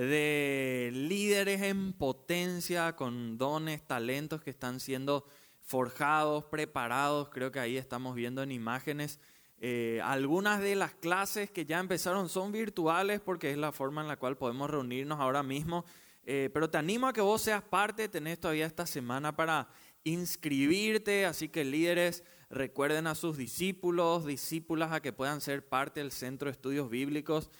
de 0.00 0.90
líderes 0.92 1.62
en 1.62 1.92
potencia, 1.92 2.94
con 2.94 3.36
dones, 3.36 3.86
talentos 3.86 4.42
que 4.42 4.50
están 4.50 4.80
siendo 4.80 5.26
forjados, 5.60 6.44
preparados. 6.44 7.28
Creo 7.30 7.50
que 7.50 7.60
ahí 7.60 7.76
estamos 7.76 8.14
viendo 8.14 8.42
en 8.42 8.52
imágenes. 8.52 9.18
Eh, 9.60 10.00
algunas 10.04 10.60
de 10.60 10.76
las 10.76 10.94
clases 10.94 11.50
que 11.50 11.66
ya 11.66 11.80
empezaron 11.80 12.28
son 12.28 12.52
virtuales 12.52 13.20
porque 13.20 13.50
es 13.50 13.58
la 13.58 13.72
forma 13.72 14.00
en 14.00 14.08
la 14.08 14.16
cual 14.16 14.36
podemos 14.36 14.70
reunirnos 14.70 15.18
ahora 15.18 15.42
mismo. 15.42 15.84
Eh, 16.24 16.50
pero 16.52 16.70
te 16.70 16.78
animo 16.78 17.08
a 17.08 17.12
que 17.12 17.20
vos 17.20 17.42
seas 17.42 17.62
parte, 17.62 18.08
tenés 18.08 18.38
todavía 18.38 18.66
esta 18.66 18.86
semana 18.86 19.34
para 19.34 19.68
inscribirte, 20.04 21.26
así 21.26 21.48
que 21.48 21.64
líderes 21.64 22.22
recuerden 22.50 23.06
a 23.06 23.14
sus 23.14 23.36
discípulos, 23.36 24.26
discípulas 24.26 24.92
a 24.92 25.00
que 25.00 25.12
puedan 25.12 25.40
ser 25.40 25.66
parte 25.66 26.00
del 26.00 26.12
Centro 26.12 26.46
de 26.46 26.52
Estudios 26.52 26.88
Bíblicos. 26.88 27.50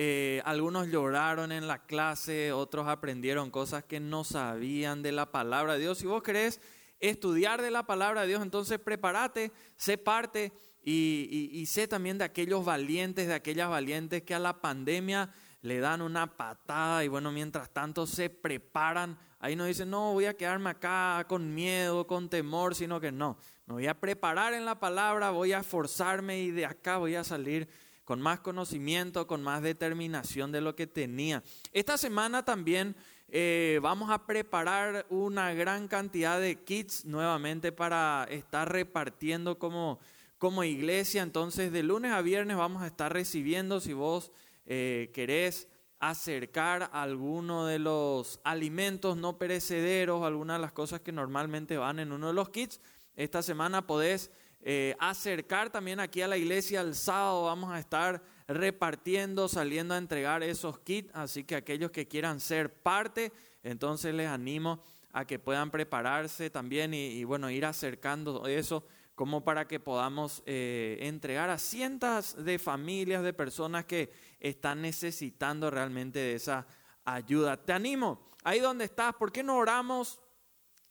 Eh, 0.00 0.40
algunos 0.44 0.86
lloraron 0.86 1.50
en 1.50 1.66
la 1.66 1.84
clase, 1.84 2.52
otros 2.52 2.86
aprendieron 2.86 3.50
cosas 3.50 3.82
que 3.82 3.98
no 3.98 4.22
sabían 4.22 5.02
de 5.02 5.10
la 5.10 5.32
palabra 5.32 5.72
de 5.72 5.80
Dios. 5.80 5.98
Si 5.98 6.06
vos 6.06 6.22
querés 6.22 6.60
estudiar 7.00 7.62
de 7.62 7.72
la 7.72 7.82
palabra 7.82 8.20
de 8.20 8.28
Dios, 8.28 8.42
entonces 8.42 8.78
prepárate, 8.78 9.50
sé 9.74 9.98
parte 9.98 10.52
y, 10.84 11.64
sé 11.66 11.88
también 11.88 12.16
de 12.16 12.24
aquellos 12.24 12.64
valientes, 12.64 13.26
de 13.26 13.34
aquellas 13.34 13.68
valientes 13.68 14.22
que 14.22 14.36
a 14.36 14.38
la 14.38 14.60
pandemia 14.60 15.30
le 15.62 15.80
dan 15.80 16.00
una 16.00 16.36
patada 16.36 17.02
y 17.04 17.08
bueno, 17.08 17.32
mientras 17.32 17.68
tanto 17.70 18.06
se 18.06 18.30
preparan. 18.30 19.18
Ahí 19.40 19.56
no 19.56 19.64
dicen, 19.64 19.90
no, 19.90 20.12
voy 20.12 20.26
a 20.26 20.36
quedarme 20.36 20.70
acá 20.70 21.26
con 21.28 21.52
miedo, 21.52 22.06
con 22.06 22.28
temor, 22.28 22.76
sino 22.76 23.00
que 23.00 23.10
no, 23.10 23.36
me 23.66 23.74
voy 23.74 23.86
a 23.88 23.98
preparar 23.98 24.54
en 24.54 24.64
la 24.64 24.78
palabra, 24.78 25.30
voy 25.30 25.54
a 25.54 25.58
esforzarme 25.58 26.38
y 26.38 26.52
de 26.52 26.66
acá 26.66 26.98
voy 26.98 27.16
a 27.16 27.24
salir 27.24 27.68
con 28.08 28.22
más 28.22 28.40
conocimiento, 28.40 29.26
con 29.26 29.42
más 29.42 29.60
determinación 29.60 30.50
de 30.50 30.62
lo 30.62 30.74
que 30.74 30.86
tenía. 30.86 31.42
Esta 31.74 31.98
semana 31.98 32.42
también 32.42 32.96
eh, 33.28 33.80
vamos 33.82 34.08
a 34.08 34.24
preparar 34.24 35.04
una 35.10 35.52
gran 35.52 35.88
cantidad 35.88 36.40
de 36.40 36.56
kits 36.56 37.04
nuevamente 37.04 37.70
para 37.70 38.26
estar 38.30 38.72
repartiendo 38.72 39.58
como, 39.58 39.98
como 40.38 40.64
iglesia. 40.64 41.20
Entonces, 41.20 41.70
de 41.70 41.82
lunes 41.82 42.12
a 42.12 42.22
viernes 42.22 42.56
vamos 42.56 42.82
a 42.82 42.86
estar 42.86 43.12
recibiendo, 43.12 43.78
si 43.78 43.92
vos 43.92 44.32
eh, 44.64 45.10
querés 45.12 45.68
acercar 46.00 46.88
alguno 46.94 47.66
de 47.66 47.78
los 47.78 48.40
alimentos 48.42 49.18
no 49.18 49.36
perecederos, 49.36 50.24
algunas 50.24 50.56
de 50.56 50.62
las 50.62 50.72
cosas 50.72 51.02
que 51.02 51.12
normalmente 51.12 51.76
van 51.76 51.98
en 51.98 52.12
uno 52.12 52.28
de 52.28 52.32
los 52.32 52.48
kits, 52.48 52.80
esta 53.16 53.42
semana 53.42 53.86
podés 53.86 54.30
eh, 54.60 54.96
acercar 54.98 55.70
también 55.70 56.00
aquí 56.00 56.20
a 56.20 56.28
la 56.28 56.36
iglesia 56.36 56.80
el 56.80 56.94
sábado. 56.94 57.44
Vamos 57.44 57.72
a 57.72 57.78
estar 57.78 58.22
repartiendo, 58.46 59.48
saliendo 59.48 59.94
a 59.94 59.98
entregar 59.98 60.42
esos 60.42 60.78
kits. 60.80 61.10
Así 61.14 61.44
que 61.44 61.56
aquellos 61.56 61.90
que 61.90 62.08
quieran 62.08 62.40
ser 62.40 62.82
parte, 62.82 63.32
entonces 63.62 64.14
les 64.14 64.28
animo 64.28 64.82
a 65.12 65.24
que 65.24 65.38
puedan 65.38 65.70
prepararse 65.70 66.50
también 66.50 66.92
y, 66.94 67.24
bueno, 67.24 67.50
ir 67.50 67.64
acercando 67.64 68.46
eso 68.46 68.84
como 69.14 69.42
para 69.42 69.66
que 69.66 69.80
podamos 69.80 70.42
eh, 70.46 70.96
entregar 71.00 71.50
a 71.50 71.58
cientos 71.58 72.44
de 72.44 72.58
familias, 72.58 73.22
de 73.24 73.32
personas 73.32 73.84
que 73.84 74.12
están 74.38 74.80
necesitando 74.80 75.70
realmente 75.70 76.20
de 76.20 76.34
esa 76.34 76.66
ayuda. 77.04 77.56
Te 77.56 77.72
animo, 77.72 78.30
ahí 78.44 78.60
donde 78.60 78.84
estás, 78.84 79.14
¿por 79.14 79.32
qué 79.32 79.42
no 79.42 79.56
oramos? 79.56 80.20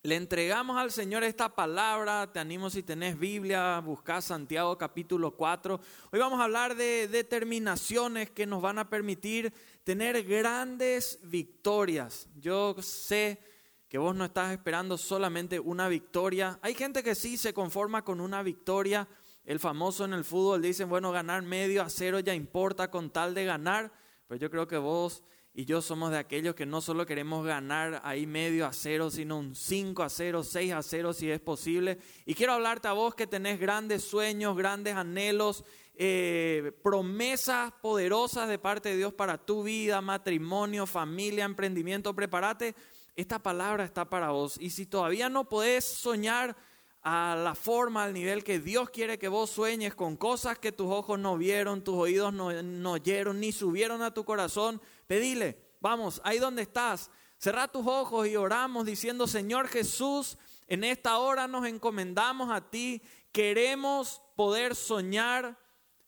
Le 0.08 0.16
entregamos 0.16 0.78
al 0.78 0.90
Señor 0.90 1.26
esta 1.26 1.54
palabra. 1.54 2.32
Te 2.32 2.40
animo 2.40 2.70
si 2.70 2.82
tenés 2.82 3.20
Biblia, 3.20 3.82
buscá 3.82 4.22
Santiago 4.22 4.78
capítulo 4.78 5.32
4. 5.32 5.82
Hoy 6.14 6.20
vamos 6.22 6.40
a 6.40 6.46
hablar 6.46 6.78
de 6.78 7.10
determinaciones 7.10 8.30
que 8.30 8.46
nos 8.46 8.62
van 8.62 8.80
a 8.80 8.90
permitir 8.90 9.52
tener 9.84 10.24
grandes 10.24 11.20
victorias. 11.24 12.30
Yo 12.40 12.74
sé 12.82 13.42
que 13.90 13.98
vos 13.98 14.16
no 14.16 14.24
estás 14.24 14.54
esperando 14.54 14.98
solamente 14.98 15.60
una 15.60 15.90
victoria. 15.90 16.58
Hay 16.62 16.74
gente 16.74 17.04
que 17.04 17.14
sí 17.14 17.36
se 17.36 17.54
conforma 17.54 18.06
con 18.06 18.22
una 18.22 18.42
victoria. 18.44 19.10
El 19.44 19.60
famoso 19.60 20.06
en 20.06 20.14
el 20.14 20.24
fútbol 20.24 20.62
dicen, 20.62 20.88
bueno, 20.88 21.12
ganar 21.12 21.42
medio 21.42 21.82
a 21.82 21.90
cero 21.90 22.22
ya 22.22 22.34
importa 22.34 22.90
con 22.90 23.10
tal 23.10 23.34
de 23.34 23.44
ganar. 23.44 23.92
Pero 24.26 24.40
yo 24.40 24.50
creo 24.50 24.70
que 24.70 24.78
vos 24.78 25.26
y 25.58 25.66
yo 25.66 25.82
somos 25.82 26.12
de 26.12 26.20
aquellos 26.20 26.54
que 26.54 26.68
no 26.68 26.82
solo 26.82 27.08
queremos 27.08 27.44
ganar 27.44 28.00
ahí 28.04 28.28
medio 28.28 28.68
a 28.68 28.74
cero, 28.74 29.10
sino 29.10 29.40
un 29.40 29.56
5 29.56 30.04
a 30.04 30.08
0, 30.08 30.44
6 30.44 30.72
a 30.72 30.84
0 30.84 31.14
si 31.14 31.32
es 31.32 31.40
posible. 31.40 31.98
Y 32.28 32.36
quiero 32.36 32.54
hablarte 32.54 32.88
a 32.88 32.94
vos 32.94 33.16
que 33.16 33.26
tenés 33.26 33.60
grandes 33.60 34.04
sueños, 34.04 34.56
grandes 34.56 34.94
anhelos, 34.94 35.64
eh, 35.96 36.74
promesas 36.84 37.74
poderosas 37.82 38.48
de 38.48 38.60
parte 38.60 38.90
de 38.90 38.98
Dios 38.98 39.14
para 39.14 39.40
tu 39.40 39.64
vida, 39.64 40.00
matrimonio, 40.00 40.86
familia, 40.86 41.46
emprendimiento. 41.46 42.14
Prepárate, 42.14 42.76
esta 43.16 43.40
palabra 43.40 43.84
está 43.84 44.08
para 44.08 44.30
vos. 44.30 44.58
Y 44.60 44.70
si 44.70 44.86
todavía 44.86 45.28
no 45.28 45.50
podés 45.50 45.86
soñar 45.86 46.56
a 47.02 47.36
la 47.36 47.56
forma, 47.56 48.04
al 48.04 48.14
nivel 48.14 48.44
que 48.44 48.60
Dios 48.60 48.92
quiere 48.92 49.18
que 49.18 49.28
vos 49.28 49.50
sueñes 49.50 49.96
con 49.96 50.18
cosas 50.18 50.60
que 50.60 50.72
tus 50.72 50.92
ojos 50.92 51.18
no 51.18 51.36
vieron, 51.36 51.84
tus 51.84 51.96
oídos 51.96 52.32
no, 52.32 52.52
no 52.62 52.92
oyeron, 52.92 53.40
ni 53.40 53.52
subieron 53.52 54.04
a 54.04 54.14
tu 54.14 54.24
corazón, 54.24 54.82
pedile, 55.08 55.58
vamos, 55.80 56.22
ahí 56.24 56.40
donde 56.40 56.62
estás, 56.62 57.10
cerrá 57.38 57.68
tus 57.68 57.88
ojos 57.88 58.28
y 58.28 58.36
oramos 58.36 58.86
diciendo, 58.86 59.26
Señor 59.26 59.68
Jesús, 59.68 60.38
en 60.68 60.84
esta 60.84 61.18
hora 61.18 61.48
nos 61.48 61.66
encomendamos 61.66 62.52
a 62.52 62.70
ti, 62.70 63.02
queremos 63.32 64.22
poder 64.36 64.76
soñar 64.76 65.58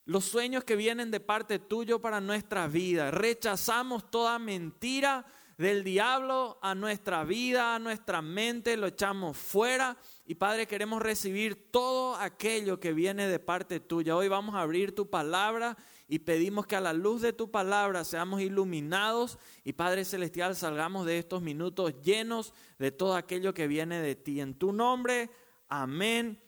los 0.05 0.25
sueños 0.25 0.63
que 0.63 0.75
vienen 0.75 1.11
de 1.11 1.19
parte 1.19 1.59
tuyo 1.59 2.01
para 2.01 2.19
nuestra 2.19 2.67
vida. 2.67 3.11
Rechazamos 3.11 4.09
toda 4.09 4.39
mentira 4.39 5.25
del 5.59 5.83
diablo 5.83 6.57
a 6.61 6.73
nuestra 6.73 7.23
vida, 7.25 7.75
a 7.75 7.79
nuestra 7.79 8.21
mente, 8.21 8.75
lo 8.75 8.87
echamos 8.87 9.37
fuera. 9.37 9.97
Y 10.25 10.35
Padre, 10.35 10.67
queremos 10.67 11.01
recibir 11.01 11.69
todo 11.69 12.15
aquello 12.15 12.79
que 12.79 12.93
viene 12.93 13.27
de 13.27 13.39
parte 13.39 13.79
tuya. 13.79 14.15
Hoy 14.15 14.29
vamos 14.29 14.55
a 14.55 14.61
abrir 14.61 14.95
tu 14.95 15.09
palabra 15.09 15.77
y 16.11 16.19
pedimos 16.19 16.65
que 16.65 16.75
a 16.75 16.81
la 16.81 16.91
luz 16.91 17.21
de 17.21 17.33
tu 17.33 17.51
palabra 17.51 18.03
seamos 18.03 18.41
iluminados 18.41 19.37
y 19.63 19.73
Padre 19.73 20.03
Celestial 20.03 20.55
salgamos 20.55 21.05
de 21.05 21.19
estos 21.19 21.43
minutos 21.43 22.01
llenos 22.01 22.51
de 22.79 22.91
todo 22.91 23.15
aquello 23.15 23.53
que 23.53 23.67
viene 23.67 24.01
de 24.01 24.15
ti. 24.15 24.41
En 24.41 24.55
tu 24.55 24.73
nombre, 24.73 25.29
amén 25.67 26.41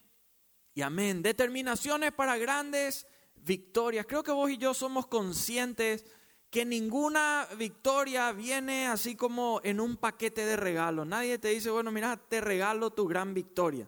y 0.74 0.82
amén. 0.82 1.22
Determinaciones 1.22 2.12
para 2.12 2.40
grandes 2.40 3.06
victorias. 3.36 4.08
Creo 4.08 4.24
que 4.24 4.32
vos 4.32 4.50
y 4.50 4.58
yo 4.58 4.74
somos 4.74 5.06
conscientes 5.06 6.08
que 6.50 6.66
ninguna 6.66 7.48
victoria 7.56 8.32
viene 8.32 8.88
así 8.88 9.16
como 9.16 9.62
en 9.64 9.80
un 9.80 9.96
paquete 9.96 10.44
de 10.44 10.56
regalo. 10.58 11.06
Nadie 11.06 11.38
te 11.38 11.50
dice, 11.50 11.70
bueno, 11.70 11.92
mira, 11.92 12.18
te 12.18 12.42
regalo 12.42 12.90
tu 12.90 13.08
gran 13.08 13.36
victoria. 13.36 13.88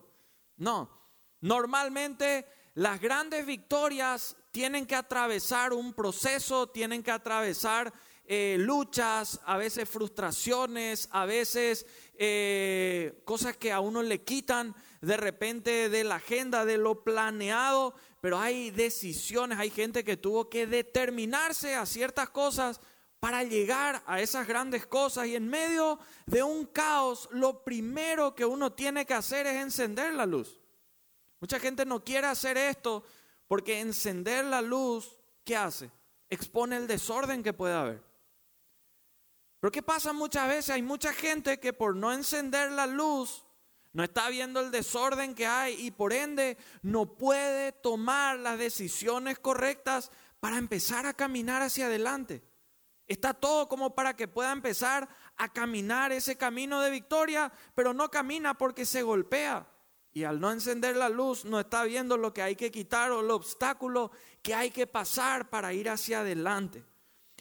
No, 0.57 0.87
normalmente 1.41 2.45
las 2.75 3.01
grandes 3.01 3.47
victorias 3.47 4.37
tienen 4.53 4.85
que 4.85 4.95
atravesar 4.95 5.73
un 5.73 5.93
proceso, 5.93 6.67
tienen 6.67 7.01
que 7.01 7.09
atravesar 7.09 7.91
eh, 8.23 8.55
luchas, 8.59 9.41
a 9.45 9.57
veces 9.57 9.89
frustraciones, 9.89 11.09
a 11.11 11.25
veces 11.25 11.87
eh, 12.13 13.19
cosas 13.25 13.57
que 13.57 13.71
a 13.71 13.79
uno 13.79 14.03
le 14.03 14.21
quitan 14.21 14.75
de 15.01 15.17
repente 15.17 15.89
de 15.89 16.03
la 16.03 16.15
agenda, 16.15 16.65
de 16.65 16.77
lo 16.77 17.03
planeado, 17.03 17.95
pero 18.21 18.39
hay 18.39 18.69
decisiones, 18.69 19.57
hay 19.57 19.71
gente 19.71 20.03
que 20.03 20.17
tuvo 20.17 20.51
que 20.51 20.67
determinarse 20.67 21.73
a 21.73 21.87
ciertas 21.87 22.29
cosas 22.29 22.79
para 23.19 23.43
llegar 23.43 24.03
a 24.05 24.21
esas 24.21 24.47
grandes 24.47 24.85
cosas 24.85 25.25
y 25.25 25.35
en 25.35 25.47
medio 25.47 25.97
de 26.27 26.43
un 26.43 26.67
caos, 26.67 27.27
lo 27.31 27.63
primero 27.63 28.35
que 28.35 28.45
uno 28.45 28.71
tiene 28.71 29.07
que 29.07 29.15
hacer 29.15 29.47
es 29.47 29.55
encender 29.55 30.13
la 30.13 30.27
luz. 30.27 30.59
Mucha 31.39 31.59
gente 31.59 31.85
no 31.85 32.03
quiere 32.03 32.27
hacer 32.27 32.55
esto 32.55 33.03
porque 33.53 33.81
encender 33.81 34.45
la 34.45 34.63
luz, 34.63 35.15
¿qué 35.45 35.55
hace? 35.55 35.91
Expone 36.27 36.75
el 36.75 36.87
desorden 36.87 37.43
que 37.43 37.53
puede 37.53 37.75
haber. 37.75 38.03
Pero 39.59 39.71
¿qué 39.71 39.83
pasa 39.83 40.11
muchas 40.11 40.47
veces? 40.47 40.71
Hay 40.71 40.81
mucha 40.81 41.13
gente 41.13 41.59
que 41.59 41.71
por 41.71 41.95
no 41.95 42.11
encender 42.11 42.71
la 42.71 42.87
luz 42.87 43.45
no 43.91 44.03
está 44.03 44.27
viendo 44.29 44.59
el 44.59 44.71
desorden 44.71 45.35
que 45.35 45.45
hay 45.45 45.85
y 45.85 45.91
por 45.91 46.13
ende 46.13 46.57
no 46.81 47.15
puede 47.15 47.73
tomar 47.73 48.39
las 48.39 48.57
decisiones 48.57 49.37
correctas 49.37 50.09
para 50.39 50.57
empezar 50.57 51.05
a 51.05 51.13
caminar 51.13 51.61
hacia 51.61 51.85
adelante. 51.85 52.41
Está 53.05 53.35
todo 53.35 53.69
como 53.69 53.93
para 53.93 54.15
que 54.15 54.27
pueda 54.27 54.51
empezar 54.51 55.07
a 55.37 55.53
caminar 55.53 56.11
ese 56.11 56.37
camino 56.37 56.81
de 56.81 56.89
victoria, 56.89 57.53
pero 57.75 57.93
no 57.93 58.09
camina 58.09 58.55
porque 58.55 58.83
se 58.87 59.03
golpea. 59.03 59.67
Y 60.13 60.23
al 60.23 60.39
no 60.39 60.51
encender 60.51 60.95
la 60.95 61.09
luz 61.09 61.43
no 61.43 61.59
está 61.59 61.83
viendo 61.83 62.17
lo 62.17 62.33
que 62.33 62.43
hay 62.43 62.55
que 62.55 62.71
quitar 62.71 63.11
o 63.11 63.21
el 63.21 63.31
obstáculo 63.31 64.11
que 64.41 64.53
hay 64.53 64.69
que 64.69 64.85
pasar 64.85 65.49
para 65.49 65.73
ir 65.73 65.89
hacia 65.89 66.19
adelante. 66.19 66.83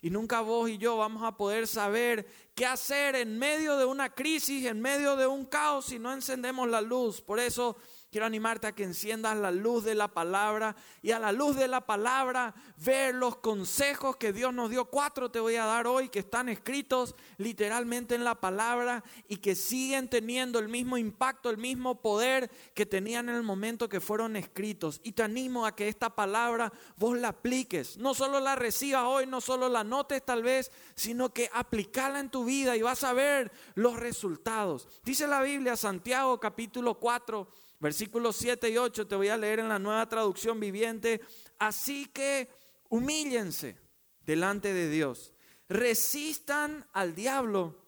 Y 0.01 0.11
nunca 0.11 0.41
vos 0.41 0.69
y 0.69 0.79
yo 0.79 0.97
vamos 0.97 1.23
a 1.23 1.37
poder 1.37 1.69
saber 1.69 2.27
qué 2.55 2.67
hacer 2.67 3.15
en 3.15 3.39
medio 3.39 3.77
de 3.77 3.85
una 3.85 4.13
crisis, 4.13 4.67
en 4.67 4.81
medio 4.81 5.15
de 5.17 5.27
un 5.27 5.45
caos, 5.45 5.87
si 5.87 5.99
no 5.99 6.13
encendemos 6.13 6.69
la 6.69 6.81
luz. 6.81 7.21
Por 7.21 7.39
eso 7.39 7.77
quiero 8.13 8.27
animarte 8.27 8.67
a 8.67 8.73
que 8.73 8.85
enciendas 8.85 9.39
la 9.39 9.51
luz 9.51 9.85
de 9.85 9.95
la 9.95 10.07
palabra 10.07 10.77
y 11.01 11.13
a 11.13 11.19
la 11.19 11.33
luz 11.33 11.57
de 11.57 11.67
la 11.67 11.81
palabra 11.81 12.55
ver 12.77 13.15
los 13.15 13.37
consejos 13.37 14.17
que 14.17 14.35
Dios 14.35 14.53
nos 14.53 14.69
dio. 14.69 14.85
Cuatro 14.85 15.31
te 15.31 15.41
voy 15.41 15.57
a 15.57 15.65
dar 15.65 15.87
hoy 15.87 16.11
que 16.11 16.19
están 16.19 16.51
escritos 16.51 17.15
literalmente 17.39 18.15
en 18.15 18.23
la 18.23 18.35
palabra 18.35 19.03
y 19.29 19.39
que 19.39 19.55
siguen 19.55 20.11
teniendo 20.11 20.59
el 20.59 20.69
mismo 20.69 20.99
impacto, 20.99 21.49
el 21.49 21.57
mismo 21.57 22.03
poder 22.03 22.51
que 22.75 22.85
tenían 22.85 23.31
en 23.31 23.37
el 23.37 23.43
momento 23.43 23.89
que 23.89 23.99
fueron 23.99 24.37
escritos. 24.37 25.01
Y 25.03 25.13
te 25.13 25.23
animo 25.23 25.65
a 25.65 25.75
que 25.75 25.89
esta 25.89 26.15
palabra 26.15 26.71
vos 26.99 27.17
la 27.17 27.29
apliques. 27.29 27.97
No 27.97 28.13
solo 28.13 28.41
la 28.41 28.57
recibas 28.57 29.05
hoy, 29.07 29.27
no 29.27 29.41
solo 29.41 29.71
la 29.71 29.85
notes 29.85 30.23
tal 30.23 30.43
vez, 30.43 30.71
sino 30.95 31.33
que 31.33 31.49
aplicarla 31.51 32.21
en 32.21 32.29
tu 32.29 32.45
vida 32.45 32.77
y 32.77 32.83
vas 32.83 33.05
a 33.05 33.15
ver 33.15 33.51
los 33.75 33.99
resultados. 33.99 34.87
Dice 35.03 35.27
la 35.27 35.41
Biblia, 35.41 35.79
Santiago 35.79 36.39
capítulo 36.39 36.99
4 36.99 37.62
Versículos 37.83 38.37
7 38.37 38.71
y 38.71 38.79
8 38.79 39.09
te 39.09 39.17
voy 39.17 39.27
a 39.27 39.37
leer 39.37 39.59
en 39.59 39.69
la 39.69 39.81
nueva 39.81 40.09
traducción 40.09 40.61
viviente. 40.61 41.21
Así 41.59 42.07
que 42.07 42.49
humíllense 42.89 43.77
delante 44.21 44.73
de 44.73 44.89
Dios. 44.89 45.35
Resistan 45.69 46.87
al 46.93 47.17
diablo 47.17 47.85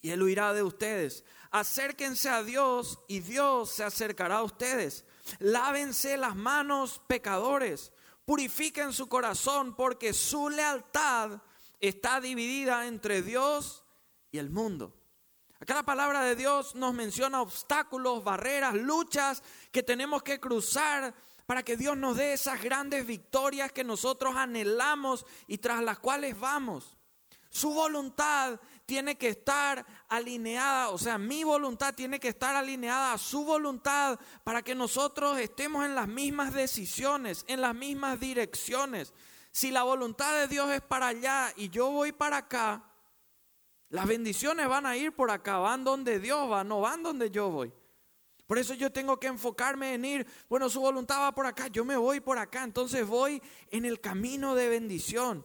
y 0.00 0.12
él 0.12 0.22
huirá 0.22 0.54
de 0.54 0.62
ustedes. 0.62 1.26
Acérquense 1.50 2.30
a 2.30 2.42
Dios 2.42 3.00
y 3.06 3.20
Dios 3.20 3.68
se 3.70 3.84
acercará 3.84 4.38
a 4.38 4.44
ustedes. 4.44 5.04
Lávense 5.40 6.16
las 6.16 6.34
manos 6.34 7.02
pecadores. 7.06 7.92
Purifiquen 8.24 8.94
su 8.94 9.10
corazón 9.10 9.76
porque 9.76 10.14
su 10.14 10.48
lealtad 10.48 11.42
está 11.80 12.22
dividida 12.22 12.86
entre 12.86 13.20
Dios 13.20 13.84
y 14.30 14.38
el 14.38 14.48
mundo. 14.48 14.97
Acá 15.60 15.74
la 15.74 15.82
palabra 15.82 16.22
de 16.22 16.36
Dios 16.36 16.74
nos 16.76 16.94
menciona 16.94 17.42
obstáculos, 17.42 18.22
barreras, 18.22 18.74
luchas 18.74 19.42
que 19.72 19.82
tenemos 19.82 20.22
que 20.22 20.38
cruzar 20.38 21.12
para 21.46 21.64
que 21.64 21.76
Dios 21.76 21.96
nos 21.96 22.16
dé 22.16 22.34
esas 22.34 22.62
grandes 22.62 23.04
victorias 23.04 23.72
que 23.72 23.82
nosotros 23.82 24.36
anhelamos 24.36 25.26
y 25.46 25.58
tras 25.58 25.82
las 25.82 25.98
cuales 25.98 26.38
vamos. 26.38 26.96
Su 27.50 27.72
voluntad 27.72 28.60
tiene 28.86 29.16
que 29.16 29.28
estar 29.28 29.84
alineada, 30.08 30.90
o 30.90 30.98
sea, 30.98 31.18
mi 31.18 31.44
voluntad 31.44 31.94
tiene 31.94 32.20
que 32.20 32.28
estar 32.28 32.54
alineada 32.54 33.14
a 33.14 33.18
su 33.18 33.44
voluntad 33.44 34.18
para 34.44 34.62
que 34.62 34.74
nosotros 34.74 35.38
estemos 35.38 35.84
en 35.84 35.94
las 35.94 36.06
mismas 36.06 36.52
decisiones, 36.52 37.44
en 37.48 37.62
las 37.62 37.74
mismas 37.74 38.20
direcciones. 38.20 39.12
Si 39.50 39.70
la 39.70 39.82
voluntad 39.82 40.34
de 40.34 40.46
Dios 40.46 40.70
es 40.70 40.82
para 40.82 41.08
allá 41.08 41.52
y 41.56 41.68
yo 41.70 41.90
voy 41.90 42.12
para 42.12 42.36
acá, 42.36 42.87
las 43.90 44.06
bendiciones 44.06 44.68
van 44.68 44.86
a 44.86 44.96
ir 44.96 45.12
por 45.12 45.30
acá, 45.30 45.58
van 45.58 45.84
donde 45.84 46.20
Dios 46.20 46.50
va, 46.50 46.64
no 46.64 46.80
van 46.80 47.02
donde 47.02 47.30
yo 47.30 47.50
voy. 47.50 47.72
Por 48.46 48.58
eso 48.58 48.74
yo 48.74 48.90
tengo 48.90 49.20
que 49.20 49.26
enfocarme 49.26 49.94
en 49.94 50.04
ir, 50.04 50.26
bueno, 50.48 50.70
su 50.70 50.80
voluntad 50.80 51.20
va 51.20 51.34
por 51.34 51.46
acá, 51.46 51.68
yo 51.68 51.84
me 51.84 51.96
voy 51.96 52.20
por 52.20 52.38
acá, 52.38 52.64
entonces 52.64 53.06
voy 53.06 53.42
en 53.70 53.84
el 53.84 54.00
camino 54.00 54.54
de 54.54 54.68
bendición. 54.68 55.44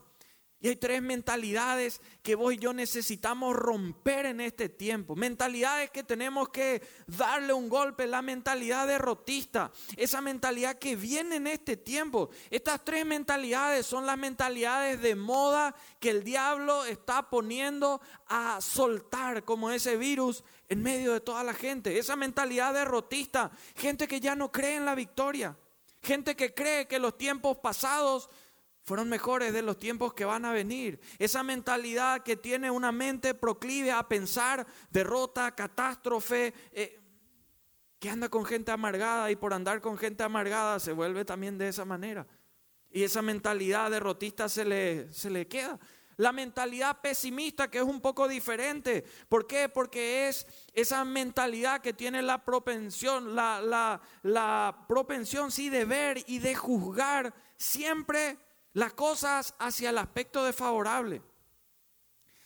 Y 0.64 0.68
hay 0.68 0.76
tres 0.76 1.02
mentalidades 1.02 2.00
que 2.22 2.36
vos 2.36 2.54
y 2.54 2.56
yo 2.56 2.72
necesitamos 2.72 3.54
romper 3.54 4.24
en 4.24 4.40
este 4.40 4.70
tiempo. 4.70 5.14
Mentalidades 5.14 5.90
que 5.90 6.04
tenemos 6.04 6.48
que 6.48 6.80
darle 7.06 7.52
un 7.52 7.68
golpe. 7.68 8.06
La 8.06 8.22
mentalidad 8.22 8.86
derrotista. 8.86 9.70
Esa 9.94 10.22
mentalidad 10.22 10.78
que 10.78 10.96
viene 10.96 11.36
en 11.36 11.48
este 11.48 11.76
tiempo. 11.76 12.30
Estas 12.48 12.82
tres 12.82 13.04
mentalidades 13.04 13.84
son 13.84 14.06
las 14.06 14.16
mentalidades 14.16 15.02
de 15.02 15.14
moda 15.14 15.74
que 16.00 16.08
el 16.08 16.24
diablo 16.24 16.86
está 16.86 17.28
poniendo 17.28 18.00
a 18.28 18.58
soltar 18.62 19.44
como 19.44 19.70
ese 19.70 19.98
virus 19.98 20.44
en 20.70 20.82
medio 20.82 21.12
de 21.12 21.20
toda 21.20 21.44
la 21.44 21.52
gente. 21.52 21.98
Esa 21.98 22.16
mentalidad 22.16 22.72
derrotista. 22.72 23.50
Gente 23.76 24.08
que 24.08 24.18
ya 24.18 24.34
no 24.34 24.50
cree 24.50 24.76
en 24.76 24.86
la 24.86 24.94
victoria. 24.94 25.58
Gente 26.00 26.34
que 26.34 26.54
cree 26.54 26.86
que 26.86 26.98
los 26.98 27.18
tiempos 27.18 27.58
pasados 27.58 28.30
fueron 28.84 29.08
mejores 29.08 29.52
de 29.52 29.62
los 29.62 29.78
tiempos 29.78 30.12
que 30.12 30.26
van 30.26 30.44
a 30.44 30.52
venir. 30.52 31.00
Esa 31.18 31.42
mentalidad 31.42 32.22
que 32.22 32.36
tiene 32.36 32.70
una 32.70 32.92
mente 32.92 33.34
proclive 33.34 33.90
a 33.90 34.06
pensar 34.06 34.66
derrota, 34.90 35.54
catástrofe, 35.54 36.52
eh, 36.72 37.00
que 37.98 38.10
anda 38.10 38.28
con 38.28 38.44
gente 38.44 38.70
amargada 38.70 39.30
y 39.30 39.36
por 39.36 39.54
andar 39.54 39.80
con 39.80 39.96
gente 39.96 40.22
amargada 40.22 40.78
se 40.78 40.92
vuelve 40.92 41.24
también 41.24 41.56
de 41.56 41.68
esa 41.68 41.86
manera. 41.86 42.26
Y 42.90 43.02
esa 43.02 43.22
mentalidad 43.22 43.90
derrotista 43.90 44.50
se 44.50 44.66
le, 44.66 45.10
se 45.12 45.30
le 45.30 45.48
queda. 45.48 45.80
La 46.16 46.30
mentalidad 46.30 47.00
pesimista 47.00 47.70
que 47.70 47.78
es 47.78 47.84
un 47.84 48.02
poco 48.02 48.28
diferente. 48.28 49.04
¿Por 49.28 49.46
qué? 49.46 49.70
Porque 49.70 50.28
es 50.28 50.46
esa 50.74 51.04
mentalidad 51.04 51.80
que 51.80 51.94
tiene 51.94 52.20
la 52.20 52.44
propensión, 52.44 53.34
la, 53.34 53.60
la, 53.62 54.00
la 54.22 54.84
propensión 54.86 55.50
sí 55.50 55.70
de 55.70 55.86
ver 55.86 56.22
y 56.26 56.38
de 56.38 56.54
juzgar 56.54 57.34
siempre 57.56 58.36
las 58.74 58.92
cosas 58.92 59.54
hacia 59.58 59.90
el 59.90 59.98
aspecto 59.98 60.44
desfavorable. 60.44 61.22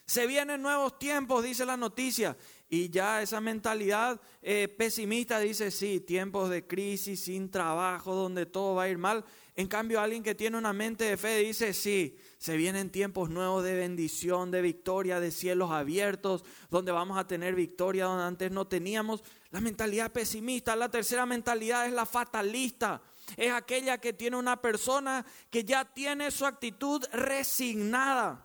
Se 0.07 0.27
vienen 0.27 0.63
nuevos 0.63 0.99
tiempos, 0.99 1.45
dice 1.45 1.67
la 1.67 1.77
noticia, 1.77 2.37
y 2.71 2.89
ya 2.89 3.21
esa 3.21 3.43
mentalidad 3.43 4.21
eh, 4.41 4.69
pesimista 4.69 5.39
dice, 5.39 5.71
sí, 5.71 6.01
tiempos 6.01 6.49
de 6.49 6.67
crisis, 6.67 7.21
sin 7.21 7.51
trabajo, 7.51 8.15
donde 8.15 8.47
todo 8.47 8.75
va 8.75 8.85
a 8.85 8.89
ir 8.89 8.97
mal. 8.97 9.25
En 9.55 9.67
cambio, 9.69 10.01
alguien 10.01 10.23
que 10.23 10.35
tiene 10.35 10.57
una 10.57 10.73
mente 10.73 11.05
de 11.05 11.17
fe 11.17 11.39
dice, 11.39 11.75
sí, 11.75 12.17
se 12.39 12.57
vienen 12.57 12.91
tiempos 12.91 13.29
nuevos 13.29 13.65
de 13.65 13.75
bendición, 13.75 14.51
de 14.51 14.63
victoria, 14.63 15.21
de 15.21 15.31
cielos 15.31 15.71
abiertos, 15.73 16.45
donde 16.71 16.93
vamos 16.93 17.19
a 17.19 17.27
tener 17.27 17.55
victoria 17.55 18.05
donde 18.05 18.25
antes 18.25 18.51
no 18.51 18.67
teníamos. 18.67 19.25
La 19.51 19.61
mentalidad 19.61 20.13
pesimista, 20.13 20.77
la 20.77 20.91
tercera 20.91 21.27
mentalidad 21.27 21.87
es 21.87 21.93
la 21.93 22.07
fatalista 22.07 23.03
es 23.37 23.53
aquella 23.53 23.99
que 23.99 24.13
tiene 24.13 24.37
una 24.37 24.61
persona 24.61 25.25
que 25.51 25.65
ya 25.65 25.85
tiene 25.85 26.31
su 26.31 26.47
actitud 26.47 27.05
resignada, 27.13 28.45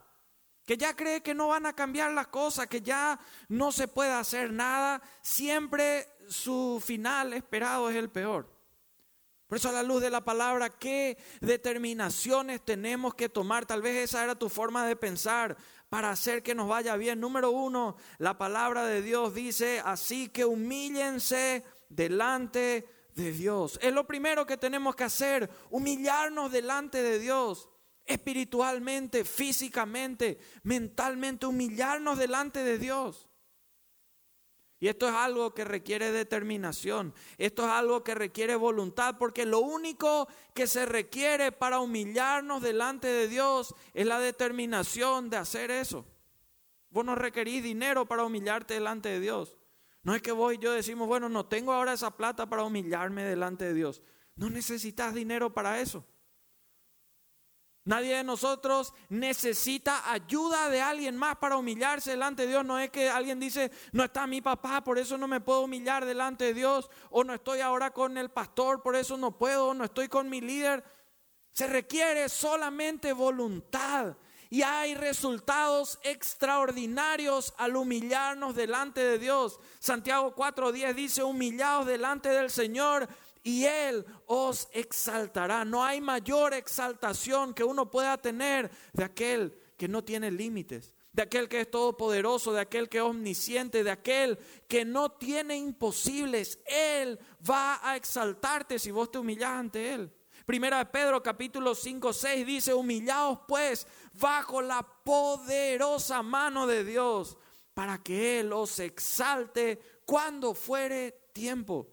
que 0.66 0.78
ya 0.78 0.96
cree 0.96 1.22
que 1.22 1.34
no 1.34 1.50
van 1.50 1.66
a 1.66 1.74
cambiar 1.74 2.12
las 2.12 2.28
cosas, 2.28 2.68
que 2.68 2.82
ya 2.82 3.20
no 3.50 3.72
se 3.72 3.88
puede 3.88 4.12
hacer 4.12 4.52
nada, 4.52 5.02
siempre 5.22 6.08
su 6.28 6.82
final 6.84 7.34
esperado 7.34 7.90
es 7.90 7.96
el 7.96 8.10
peor. 8.10 8.54
Por 9.48 9.58
eso 9.58 9.70
a 9.70 9.74
la 9.74 9.84
luz 9.84 10.02
de 10.02 10.10
la 10.10 10.24
palabra, 10.24 10.70
¿qué 10.70 11.18
determinaciones 11.40 12.66
tenemos 12.66 13.14
que 13.14 13.30
tomar? 13.30 13.68
Tal 13.68 13.84
vez 13.84 14.10
esa 14.10 14.24
era 14.24 14.34
tu 14.34 14.50
forma 14.50 14.88
de 14.88 14.96
pensar 14.96 15.56
para 15.90 16.10
hacer 16.10 16.42
que 16.42 16.56
nos 16.56 16.68
vaya 16.68 16.96
bien. 16.96 17.20
Número 17.20 17.52
uno, 17.52 17.96
la 18.18 18.36
palabra 18.36 18.84
de 18.86 19.04
Dios 19.04 19.36
dice, 19.36 19.80
así 19.86 20.30
que 20.30 20.44
humíllense 20.44 21.64
delante 21.90 22.88
de 23.16 23.32
Dios. 23.32 23.80
Es 23.82 23.94
lo 23.94 24.06
primero 24.06 24.46
que 24.46 24.58
tenemos 24.58 24.96
que 24.96 25.04
hacer, 25.04 25.50
humillarnos 25.70 26.52
delante 26.52 27.02
de 27.02 27.20
Dios, 27.20 27.70
espiritualmente, 28.06 29.24
físicamente, 29.24 30.40
mentalmente, 30.64 31.46
humillarnos 31.46 32.18
delante 32.18 32.64
de 32.64 32.78
Dios. 32.78 33.30
Y 34.80 34.90
esto 34.90 35.08
es 35.08 35.16
algo 35.16 35.54
que 35.54 35.64
requiere 35.64 36.12
determinación, 36.12 37.14
esto 37.38 37.64
es 37.64 37.70
algo 37.70 38.04
que 38.04 38.16
requiere 38.16 38.56
voluntad, 38.56 39.18
porque 39.18 39.46
lo 39.46 39.60
único 39.60 40.28
que 40.54 40.68
se 40.68 40.86
requiere 40.86 41.54
para 41.54 41.80
humillarnos 41.80 42.62
delante 42.62 43.08
de 43.08 43.30
Dios 43.30 43.74
es 43.94 44.06
la 44.06 44.20
determinación 44.20 45.30
de 45.30 45.38
hacer 45.38 45.72
eso. 45.72 46.06
Vos 46.90 47.06
no 47.06 47.16
requerís 47.16 47.64
dinero 47.64 48.06
para 48.06 48.26
humillarte 48.26 48.74
delante 48.74 49.08
de 49.08 49.22
Dios. 49.22 49.58
No 50.04 50.14
es 50.14 50.22
que 50.22 50.32
vos 50.32 50.54
y 50.54 50.58
yo 50.58 50.72
decimos, 50.74 51.08
bueno, 51.08 51.30
no 51.30 51.46
tengo 51.46 51.72
ahora 51.72 51.94
esa 51.94 52.16
plata 52.16 52.48
para 52.48 52.64
humillarme 52.64 53.24
delante 53.24 53.66
de 53.66 53.74
Dios. 53.74 54.02
No 54.36 54.50
necesitas 54.50 55.14
dinero 55.14 55.54
para 55.54 55.80
eso. 55.80 56.06
Nadie 57.86 58.16
de 58.16 58.24
nosotros 58.24 58.94
necesita 59.10 60.10
ayuda 60.12 60.70
de 60.70 60.82
alguien 60.82 61.18
más 61.18 61.36
para 61.38 61.58
humillarse 61.58 62.12
delante 62.12 62.44
de 62.44 62.50
Dios. 62.50 62.66
No 62.66 62.80
es 62.80 62.90
que 62.90 63.10
alguien 63.10 63.40
dice, 63.40 63.72
no 63.92 64.06
está 64.06 64.26
mi 64.26 64.42
papá, 64.42 64.84
por 64.84 64.98
eso 64.98 65.18
no 65.18 65.28
me 65.28 65.42
puedo 65.42 65.62
humillar 65.62 66.06
delante 66.06 66.46
de 66.46 66.54
Dios. 66.54 66.90
O 67.10 67.24
no 67.24 67.34
estoy 67.34 67.60
ahora 67.60 67.92
con 67.92 68.18
el 68.18 68.30
pastor, 68.30 68.82
por 68.82 68.96
eso 68.96 69.18
no 69.18 69.38
puedo. 69.38 69.68
O 69.68 69.74
no 69.74 69.86
estoy 69.86 70.08
con 70.08 70.30
mi 70.30 70.40
líder. 70.40 70.84
Se 71.52 71.68
requiere 71.68 72.30
solamente 72.30 73.12
voluntad 73.12 74.16
y 74.54 74.62
hay 74.62 74.94
resultados 74.94 75.98
extraordinarios 76.04 77.56
al 77.58 77.76
humillarnos 77.76 78.54
delante 78.54 79.02
de 79.02 79.18
Dios. 79.18 79.60
Santiago 79.80 80.36
4:10 80.36 80.94
dice, 80.94 81.24
humillaos 81.24 81.88
delante 81.88 82.30
del 82.30 82.52
Señor 82.52 83.08
y 83.42 83.66
Él 83.66 84.06
os 84.28 84.68
exaltará. 84.72 85.66
No 85.66 85.84
hay 85.84 86.02
mayor 86.02 86.54
exaltación 86.54 87.56
que 87.56 87.64
uno 87.64 87.90
pueda 87.90 88.16
tener 88.20 88.70
de 88.92 89.04
aquel 89.04 89.60
que 89.76 89.88
no 89.88 90.04
tiene 90.04 90.30
límites, 90.30 90.94
de 91.12 91.24
aquel 91.24 91.50
que 91.50 91.62
es 91.62 91.72
todopoderoso, 91.72 92.54
de 92.54 92.62
aquel 92.62 92.90
que 92.90 93.00
es 93.00 93.04
omnisciente, 93.04 93.84
de 93.84 93.90
aquel 93.90 94.38
que 94.68 94.86
no 94.86 95.14
tiene 95.14 95.58
imposibles. 95.58 96.60
Él 96.68 97.20
va 97.50 97.80
a 97.82 97.96
exaltarte 97.96 98.78
si 98.78 98.92
vos 98.92 99.10
te 99.10 99.18
humillas 99.18 99.50
ante 99.50 99.96
Él. 99.96 100.14
Primera 100.46 100.80
de 100.80 100.86
Pedro 100.88 101.24
capítulo 101.24 101.74
5, 101.74 102.12
6 102.12 102.46
dice, 102.46 102.74
humillaos 102.74 103.40
pues 103.48 103.88
bajo 104.14 104.62
la 104.62 104.84
poderosa 104.84 106.22
mano 106.22 106.68
de 106.68 106.84
Dios 106.84 107.38
para 107.74 107.98
que 108.04 108.42
Él 108.42 108.52
os 108.52 108.80
exalte 108.80 109.80
cuando 110.06 110.54
fuere 110.54 111.30
tiempo. 111.32 111.88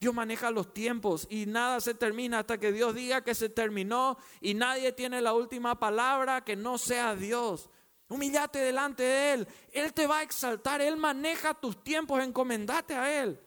Dios 0.00 0.12
maneja 0.14 0.50
los 0.50 0.74
tiempos 0.74 1.26
y 1.30 1.46
nada 1.46 1.80
se 1.80 1.94
termina 1.94 2.40
hasta 2.40 2.58
que 2.58 2.72
Dios 2.72 2.94
diga 2.94 3.22
que 3.22 3.34
se 3.34 3.48
terminó 3.48 4.18
y 4.40 4.54
nadie 4.54 4.92
tiene 4.92 5.22
la 5.22 5.32
última 5.32 5.78
palabra 5.78 6.44
que 6.44 6.56
no 6.56 6.78
sea 6.78 7.14
Dios. 7.14 7.70
Humillate 8.08 8.58
delante 8.58 9.02
de 9.02 9.32
Él. 9.32 9.48
Él 9.72 9.92
te 9.92 10.06
va 10.06 10.18
a 10.18 10.22
exaltar. 10.22 10.80
Él 10.80 10.96
maneja 10.96 11.54
tus 11.54 11.82
tiempos. 11.82 12.22
Encomendate 12.22 12.94
a 12.94 13.22
Él. 13.22 13.40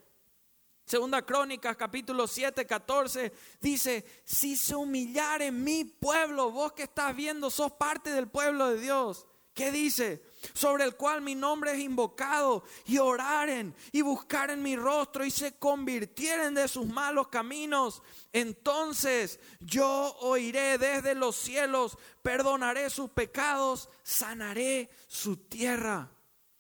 Segunda 0.90 1.22
Crónicas, 1.22 1.78
capítulo 1.78 2.26
7, 2.26 2.66
14, 2.66 3.32
dice, 3.62 4.04
si 4.26 4.58
se 4.58 4.76
humillare 4.76 5.52
mi 5.52 5.86
pueblo, 5.86 6.50
vos 6.50 6.74
que 6.74 6.82
estás 6.82 7.16
viendo, 7.16 7.52
sos 7.52 7.74
parte 7.74 8.12
del 8.12 8.28
pueblo 8.28 8.70
de 8.70 8.82
Dios. 8.82 9.28
¿Qué 9.54 9.72
dice? 9.72 10.24
Sobre 10.56 10.86
el 10.86 10.96
cual 10.96 11.22
mi 11.22 11.36
nombre 11.36 11.74
es 11.74 11.80
invocado, 11.80 12.64
y 12.88 12.98
oraren 12.98 13.76
y 13.92 14.02
buscaren 14.02 14.64
mi 14.64 14.76
rostro 14.76 15.24
y 15.24 15.30
se 15.30 15.60
convirtieren 15.60 16.56
de 16.56 16.68
sus 16.68 16.88
malos 16.88 17.28
caminos. 17.28 18.02
Entonces 18.34 19.40
yo 19.60 20.16
oiré 20.22 20.80
desde 20.80 21.14
los 21.14 21.36
cielos, 21.36 22.00
perdonaré 22.24 22.90
sus 22.90 23.12
pecados, 23.12 23.90
sanaré 24.02 24.90
su 25.06 25.38
tierra. 25.38 26.10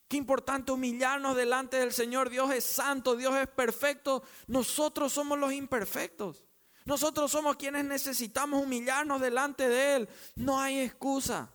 Qué 0.10 0.18
importante 0.18 0.72
humillarnos 0.72 1.38
delante 1.38 1.78
del 1.78 1.94
Señor. 1.94 2.32
Dios 2.32 2.51
es 2.51 2.63
santo, 2.63 3.16
Dios 3.16 3.36
es 3.36 3.48
perfecto. 3.48 4.24
Nosotros 4.48 5.13
somos 5.13 5.38
los 5.38 5.54
imperfectos. 5.54 6.48
Nosotros 6.84 7.32
somos 7.32 7.58
quienes 7.58 7.86
necesitamos 7.86 8.63
humillarnos 8.63 9.22
delante 9.22 9.70
de 9.70 9.96
Él. 9.96 10.10
No 10.36 10.60
hay 10.60 10.80
excusa. 10.80 11.54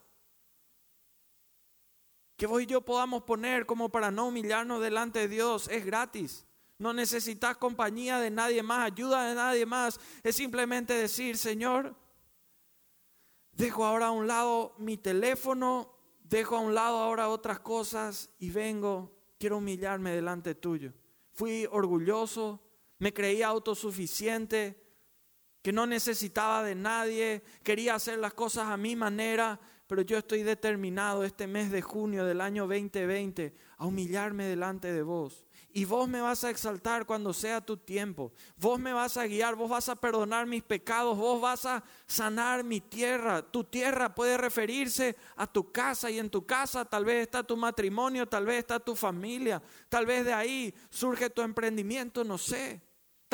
Que 2.36 2.46
vos 2.46 2.62
y 2.62 2.66
yo 2.66 2.82
podamos 2.82 3.24
poner 3.24 3.66
como 3.66 3.88
para 3.88 4.12
no 4.12 4.28
humillarnos 4.28 4.80
delante 4.80 5.18
de 5.18 5.28
Dios 5.28 5.66
es 5.68 5.84
gratis. 5.84 6.46
No 6.78 6.92
necesitas 6.92 7.56
compañía 7.56 8.20
de 8.20 8.30
nadie 8.30 8.62
más, 8.62 8.86
ayuda 8.86 9.28
de 9.28 9.34
nadie 9.34 9.66
más. 9.66 9.98
Es 10.22 10.36
simplemente 10.36 10.94
decir, 10.94 11.36
Señor, 11.36 11.96
dejo 13.50 13.84
ahora 13.84 14.06
a 14.06 14.12
un 14.12 14.28
lado 14.28 14.76
mi 14.78 14.96
teléfono, 14.96 15.93
dejo 16.24 16.56
a 16.56 16.60
un 16.60 16.74
lado 16.74 16.98
ahora 16.98 17.28
otras 17.28 17.60
cosas 17.60 18.30
y 18.38 18.50
vengo, 18.50 19.16
quiero 19.38 19.58
humillarme 19.58 20.10
delante 20.10 20.56
tuyo. 20.56 20.92
Fui 21.32 21.68
orgulloso, 21.70 22.60
me 22.98 23.12
creía 23.12 23.48
autosuficiente, 23.48 24.82
que 25.62 25.72
no 25.72 25.86
necesitaba 25.86 26.62
de 26.62 26.74
nadie, 26.74 27.42
quería 27.62 27.94
hacer 27.94 28.18
las 28.18 28.34
cosas 28.34 28.68
a 28.68 28.76
mi 28.76 28.96
manera, 28.96 29.58
pero 29.86 30.02
yo 30.02 30.18
estoy 30.18 30.42
determinado 30.42 31.24
este 31.24 31.46
mes 31.46 31.70
de 31.70 31.82
junio 31.82 32.24
del 32.24 32.40
año 32.40 32.66
2020 32.66 33.54
a 33.76 33.86
humillarme 33.86 34.44
delante 34.44 34.92
de 34.92 35.02
vos 35.02 35.44
y 35.76 35.84
vos 35.84 36.08
me 36.08 36.20
vas 36.20 36.44
a 36.44 36.50
exaltar 36.50 37.04
cuando 37.04 37.32
sea 37.32 37.60
tu 37.60 37.76
tiempo. 37.76 38.32
Vos 38.56 38.78
me 38.78 38.92
vas 38.92 39.16
a 39.16 39.26
guiar, 39.26 39.56
vos 39.56 39.68
vas 39.68 39.88
a 39.88 39.96
perdonar 39.96 40.46
mis 40.46 40.62
pecados, 40.62 41.18
vos 41.18 41.40
vas 41.40 41.66
a 41.66 41.82
sanar 42.06 42.62
mi 42.62 42.80
tierra. 42.80 43.42
Tu 43.42 43.64
tierra 43.64 44.14
puede 44.14 44.36
referirse 44.36 45.16
a 45.34 45.48
tu 45.48 45.72
casa 45.72 46.08
y 46.12 46.20
en 46.20 46.30
tu 46.30 46.46
casa 46.46 46.84
tal 46.84 47.04
vez 47.04 47.22
está 47.22 47.42
tu 47.42 47.56
matrimonio, 47.56 48.24
tal 48.24 48.46
vez 48.46 48.60
está 48.60 48.78
tu 48.78 48.94
familia, 48.94 49.60
tal 49.88 50.06
vez 50.06 50.24
de 50.24 50.32
ahí 50.32 50.72
surge 50.90 51.28
tu 51.28 51.42
emprendimiento, 51.42 52.22
no 52.22 52.38
sé. 52.38 52.80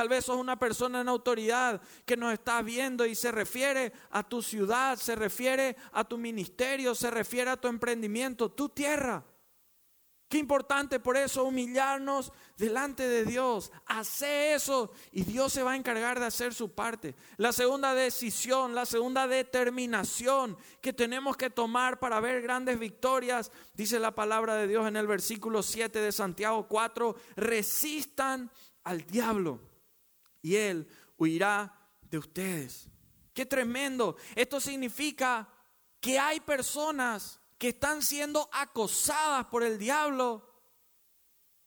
Tal 0.00 0.08
vez 0.08 0.24
sos 0.24 0.38
una 0.38 0.58
persona 0.58 1.02
en 1.02 1.10
autoridad 1.10 1.78
que 2.06 2.16
nos 2.16 2.32
está 2.32 2.62
viendo 2.62 3.04
y 3.04 3.14
se 3.14 3.30
refiere 3.30 3.92
a 4.12 4.22
tu 4.22 4.40
ciudad, 4.40 4.96
se 4.96 5.14
refiere 5.14 5.76
a 5.92 6.04
tu 6.04 6.16
ministerio, 6.16 6.94
se 6.94 7.10
refiere 7.10 7.50
a 7.50 7.58
tu 7.58 7.68
emprendimiento, 7.68 8.50
tu 8.50 8.70
tierra. 8.70 9.22
Qué 10.26 10.38
importante 10.38 11.00
por 11.00 11.18
eso 11.18 11.44
humillarnos 11.44 12.32
delante 12.56 13.06
de 13.06 13.26
Dios. 13.26 13.72
Hace 13.84 14.54
eso 14.54 14.90
y 15.12 15.24
Dios 15.24 15.52
se 15.52 15.62
va 15.62 15.72
a 15.72 15.76
encargar 15.76 16.18
de 16.18 16.24
hacer 16.24 16.54
su 16.54 16.72
parte. 16.74 17.14
La 17.36 17.52
segunda 17.52 17.92
decisión, 17.92 18.74
la 18.74 18.86
segunda 18.86 19.28
determinación 19.28 20.56
que 20.80 20.94
tenemos 20.94 21.36
que 21.36 21.50
tomar 21.50 21.98
para 21.98 22.20
ver 22.20 22.40
grandes 22.40 22.78
victorias, 22.78 23.52
dice 23.74 24.00
la 24.00 24.14
palabra 24.14 24.54
de 24.54 24.66
Dios 24.66 24.88
en 24.88 24.96
el 24.96 25.06
versículo 25.06 25.62
7 25.62 26.00
de 26.00 26.10
Santiago 26.10 26.66
4, 26.66 27.14
resistan 27.36 28.50
al 28.82 29.02
diablo 29.02 29.68
y 30.42 30.56
él 30.56 30.88
huirá 31.16 31.72
de 32.02 32.18
ustedes. 32.18 32.88
Qué 33.32 33.46
tremendo. 33.46 34.16
Esto 34.34 34.60
significa 34.60 35.48
que 36.00 36.18
hay 36.18 36.40
personas 36.40 37.40
que 37.58 37.68
están 37.68 38.02
siendo 38.02 38.48
acosadas 38.52 39.46
por 39.46 39.62
el 39.62 39.78
diablo. 39.78 40.50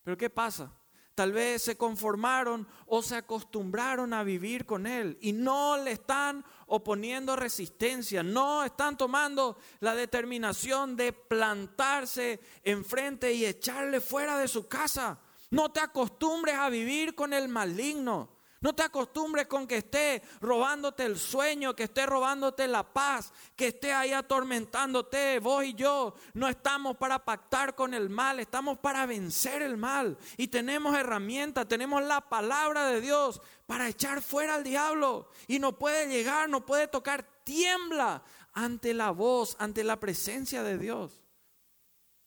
Pero 0.04 0.18
¿qué 0.18 0.30
pasa? 0.30 0.74
Tal 1.16 1.32
vez 1.32 1.62
se 1.62 1.78
conformaron 1.78 2.68
o 2.88 3.04
se 3.04 3.16
acostumbraron 3.16 4.14
a 4.14 4.24
vivir 4.24 4.66
con 4.66 4.88
él 4.88 5.20
y 5.22 5.32
no 5.32 5.78
le 5.78 5.92
están 5.92 6.44
oponiendo 6.66 7.36
resistencia, 7.36 8.24
no 8.24 8.64
están 8.64 8.98
tomando 8.98 9.60
la 9.80 9.94
determinación 9.94 10.96
de 10.96 11.14
plantarse 11.14 12.40
enfrente 12.64 13.32
y 13.32 13.46
echarle 13.46 14.02
fuera 14.02 14.40
de 14.40 14.48
su 14.48 14.68
casa. 14.68 15.20
No 15.52 15.72
te 15.72 15.82
acostumbres 15.82 16.56
a 16.56 16.70
vivir 16.70 17.14
con 17.14 17.32
el 17.32 17.48
maligno. 17.48 18.32
No 18.64 18.74
te 18.74 18.84
acostumbres 18.84 19.48
con 19.48 19.68
que 19.68 19.80
esté 19.80 20.24
robándote 20.40 21.04
el 21.04 21.20
sueño, 21.20 21.76
que 21.76 21.84
esté 21.84 22.06
robándote 22.06 22.66
la 22.66 22.94
paz, 22.94 23.34
que 23.58 23.68
esté 23.68 23.92
ahí 23.92 24.14
atormentándote. 24.14 25.40
Vos 25.40 25.66
y 25.66 25.74
yo 25.74 26.16
no 26.34 26.48
estamos 26.48 26.96
para 26.96 27.26
pactar 27.26 27.76
con 27.76 27.94
el 27.94 28.10
mal, 28.10 28.40
estamos 28.40 28.80
para 28.80 29.06
vencer 29.06 29.62
el 29.62 29.76
mal. 29.76 30.18
Y 30.38 30.48
tenemos 30.48 30.96
herramientas, 30.96 31.68
tenemos 31.68 32.02
la 32.04 32.22
palabra 32.22 32.88
de 32.88 33.02
Dios 33.02 33.42
para 33.68 33.90
echar 33.90 34.22
fuera 34.22 34.56
al 34.56 34.64
diablo. 34.64 35.28
Y 35.48 35.60
no 35.60 35.78
puede 35.78 36.08
llegar, 36.08 36.48
no 36.50 36.66
puede 36.66 36.88
tocar, 36.88 37.28
tiembla 37.44 38.24
ante 38.54 38.94
la 38.94 39.12
voz, 39.12 39.58
ante 39.60 39.84
la 39.84 40.00
presencia 40.00 40.64
de 40.64 40.78
Dios. 40.78 41.23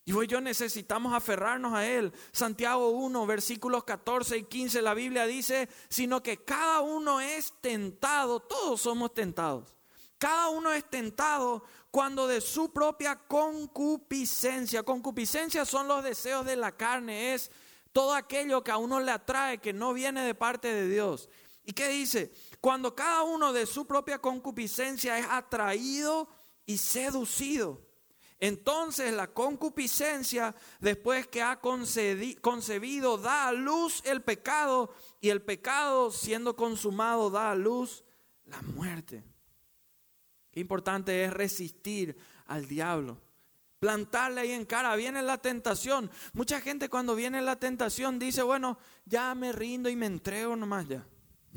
Y 0.07 0.13
hoy 0.13 0.25
yo 0.25 0.39
necesitamos 0.39 1.13
aferrarnos 1.13 1.73
a 1.73 1.85
Él. 1.85 2.13
Santiago 2.31 2.91
1, 2.91 3.25
versículos 3.25 3.83
14 3.83 4.37
y 4.37 4.43
15, 4.43 4.81
la 4.81 4.93
Biblia 4.93 5.27
dice, 5.27 5.67
sino 5.89 6.23
que 6.23 6.45
cada 6.45 6.79
uno 6.79 7.19
es 7.19 7.53
tentado, 7.59 8.39
todos 8.39 8.79
somos 8.79 9.13
tentados. 9.13 9.75
Cada 10.17 10.47
uno 10.47 10.71
es 10.71 10.89
tentado 10.89 11.65
cuando 11.91 12.25
de 12.25 12.39
su 12.39 12.71
propia 12.71 13.17
concupiscencia, 13.27 14.81
concupiscencia 14.83 15.65
son 15.65 15.89
los 15.89 16.01
deseos 16.05 16.45
de 16.45 16.55
la 16.55 16.71
carne, 16.71 17.33
es 17.33 17.51
todo 17.91 18.13
aquello 18.13 18.63
que 18.63 18.71
a 18.71 18.77
uno 18.77 19.01
le 19.01 19.11
atrae, 19.11 19.57
que 19.57 19.73
no 19.73 19.91
viene 19.91 20.21
de 20.21 20.33
parte 20.33 20.73
de 20.73 20.87
Dios. 20.87 21.27
¿Y 21.65 21.73
qué 21.73 21.89
dice? 21.89 22.31
Cuando 22.61 22.95
cada 22.95 23.23
uno 23.23 23.51
de 23.51 23.65
su 23.65 23.85
propia 23.85 24.19
concupiscencia 24.19 25.19
es 25.19 25.25
atraído 25.29 26.29
y 26.65 26.77
seducido. 26.77 27.86
Entonces 28.39 29.13
la 29.13 29.27
concupiscencia, 29.27 30.55
después 30.79 31.27
que 31.27 31.41
ha 31.41 31.59
concebido, 31.59 33.17
da 33.17 33.47
a 33.47 33.51
luz 33.51 34.01
el 34.05 34.21
pecado 34.21 34.93
y 35.19 35.29
el 35.29 35.41
pecado 35.41 36.11
siendo 36.11 36.55
consumado 36.55 37.31
da 37.31 37.51
a 37.51 37.55
luz 37.55 38.03
la 38.45 38.61
muerte. 38.61 39.23
Qué 40.51 40.59
importante 40.59 41.23
es 41.23 41.33
resistir 41.33 42.15
al 42.45 42.67
diablo. 42.67 43.19
Plantarle 43.79 44.41
ahí 44.41 44.51
en 44.51 44.65
cara, 44.65 44.95
viene 44.95 45.21
la 45.21 45.37
tentación. 45.37 46.09
Mucha 46.33 46.61
gente 46.61 46.89
cuando 46.89 47.15
viene 47.15 47.41
la 47.41 47.57
tentación 47.57 48.17
dice, 48.17 48.41
bueno, 48.41 48.77
ya 49.05 49.35
me 49.35 49.51
rindo 49.51 49.89
y 49.89 49.95
me 49.95 50.07
entrego 50.07 50.55
nomás 50.55 50.87
ya. 50.87 51.05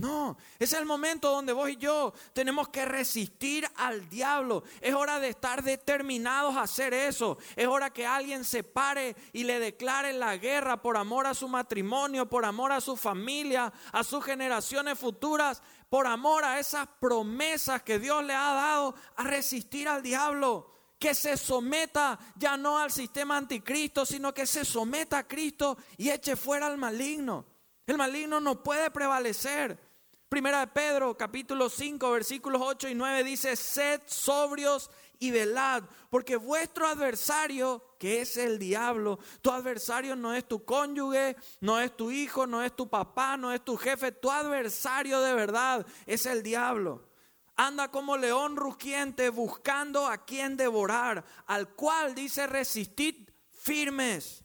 No, 0.01 0.39
es 0.59 0.73
el 0.73 0.87
momento 0.87 1.31
donde 1.31 1.53
vos 1.53 1.69
y 1.69 1.77
yo 1.77 2.15
tenemos 2.33 2.71
que 2.71 2.87
resistir 2.87 3.69
al 3.77 4.09
diablo. 4.09 4.65
Es 4.81 4.95
hora 4.95 5.21
de 5.21 5.29
estar 5.29 5.63
determinados 5.63 6.57
a 6.57 6.63
hacer 6.63 6.95
eso. 6.95 7.37
Es 7.55 7.67
hora 7.67 7.91
que 7.91 8.07
alguien 8.07 8.43
se 8.47 8.65
pare 8.65 9.15
y 9.35 9.45
le 9.45 9.61
declare 9.61 10.15
la 10.15 10.39
guerra 10.39 10.81
por 10.81 10.97
amor 10.97 11.27
a 11.27 11.35
su 11.35 11.49
matrimonio, 11.49 12.27
por 12.31 12.47
amor 12.47 12.73
a 12.73 12.81
su 12.81 12.97
familia, 12.97 13.71
a 13.93 14.03
sus 14.03 14.25
generaciones 14.25 14.99
futuras, 14.99 15.63
por 15.91 16.07
amor 16.07 16.45
a 16.45 16.59
esas 16.59 16.89
promesas 16.99 17.83
que 17.83 17.99
Dios 17.99 18.25
le 18.25 18.33
ha 18.33 18.55
dado 18.55 18.95
a 19.17 19.25
resistir 19.25 19.87
al 19.87 20.03
diablo. 20.03 20.73
Que 20.99 21.15
se 21.15 21.37
someta 21.37 22.19
ya 22.37 22.57
no 22.57 22.79
al 22.79 22.91
sistema 22.91 23.37
anticristo, 23.37 24.07
sino 24.07 24.33
que 24.33 24.47
se 24.47 24.65
someta 24.65 25.19
a 25.19 25.29
Cristo 25.29 25.77
y 25.99 26.09
eche 26.09 26.37
fuera 26.37 26.69
al 26.69 26.79
maligno. 26.79 27.45
El 27.87 27.99
maligno 27.99 28.41
no 28.41 28.63
puede 28.63 28.91
prevalecer. 28.91 29.90
Primera 30.31 30.61
de 30.61 30.69
Pedro, 30.69 31.17
capítulo 31.17 31.69
5, 31.69 32.13
versículos 32.13 32.63
8 32.65 32.89
y 32.91 32.95
9 32.95 33.25
dice, 33.25 33.57
sed 33.57 34.01
sobrios 34.07 34.89
y 35.19 35.33
velad, 35.33 35.83
porque 36.09 36.37
vuestro 36.37 36.87
adversario, 36.87 37.97
que 37.99 38.21
es 38.21 38.37
el 38.37 38.61
diablo, 38.61 39.19
tu 39.43 39.51
adversario 39.51 40.15
no 40.15 40.33
es 40.33 40.47
tu 40.47 40.65
cónyuge, 40.65 41.35
no 41.61 41.81
es 41.81 41.97
tu 41.97 42.13
hijo, 42.13 42.47
no 42.47 42.63
es 42.63 42.77
tu 42.77 42.89
papá, 42.89 43.37
no 43.37 43.53
es 43.53 43.65
tu 43.65 43.77
jefe, 43.77 44.13
tu 44.13 44.31
adversario 44.31 45.21
de 45.21 45.35
verdad 45.35 45.85
es 46.07 46.25
el 46.27 46.45
diablo. 46.45 47.09
Anda 47.57 47.91
como 47.91 48.17
león 48.17 48.55
rugiente 48.55 49.31
buscando 49.31 50.07
a 50.07 50.25
quien 50.25 50.57
devorar, 50.57 51.25
al 51.47 51.75
cual 51.75 52.15
dice 52.15 52.47
resistid 52.47 53.29
firmes 53.51 54.45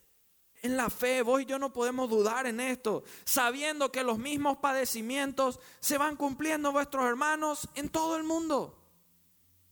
en 0.65 0.75
la 0.75 0.89
fe. 0.89 1.22
Vos 1.22 1.41
y 1.41 1.45
yo 1.45 1.57
no 1.60 1.72
podemos 1.72 2.10
dudar 2.10 2.48
en 2.48 2.60
esto, 2.60 3.03
sabiendo 3.24 3.91
que 3.91 4.03
los 4.03 4.17
mismos 4.17 4.57
padecimientos 4.57 5.60
se 5.79 5.98
van 5.98 6.15
cumpliendo 6.15 6.72
vuestros 6.72 7.05
hermanos 7.05 7.69
en 7.75 7.89
todo 7.89 8.17
el 8.17 8.24
mundo. 8.24 8.81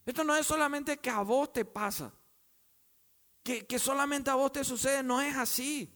Esto 0.06 0.24
no 0.24 0.36
es 0.36 0.46
solamente 0.46 0.98
que 0.98 1.10
a 1.10 1.22
vos 1.22 1.52
te 1.52 1.66
pasa, 1.66 2.14
que, 3.44 3.66
que 3.66 3.80
solamente 3.80 4.30
a 4.30 4.36
vos 4.36 4.52
te 4.52 4.64
sucede, 4.64 5.04
no 5.04 5.22
es 5.22 5.36
así. 5.36 5.94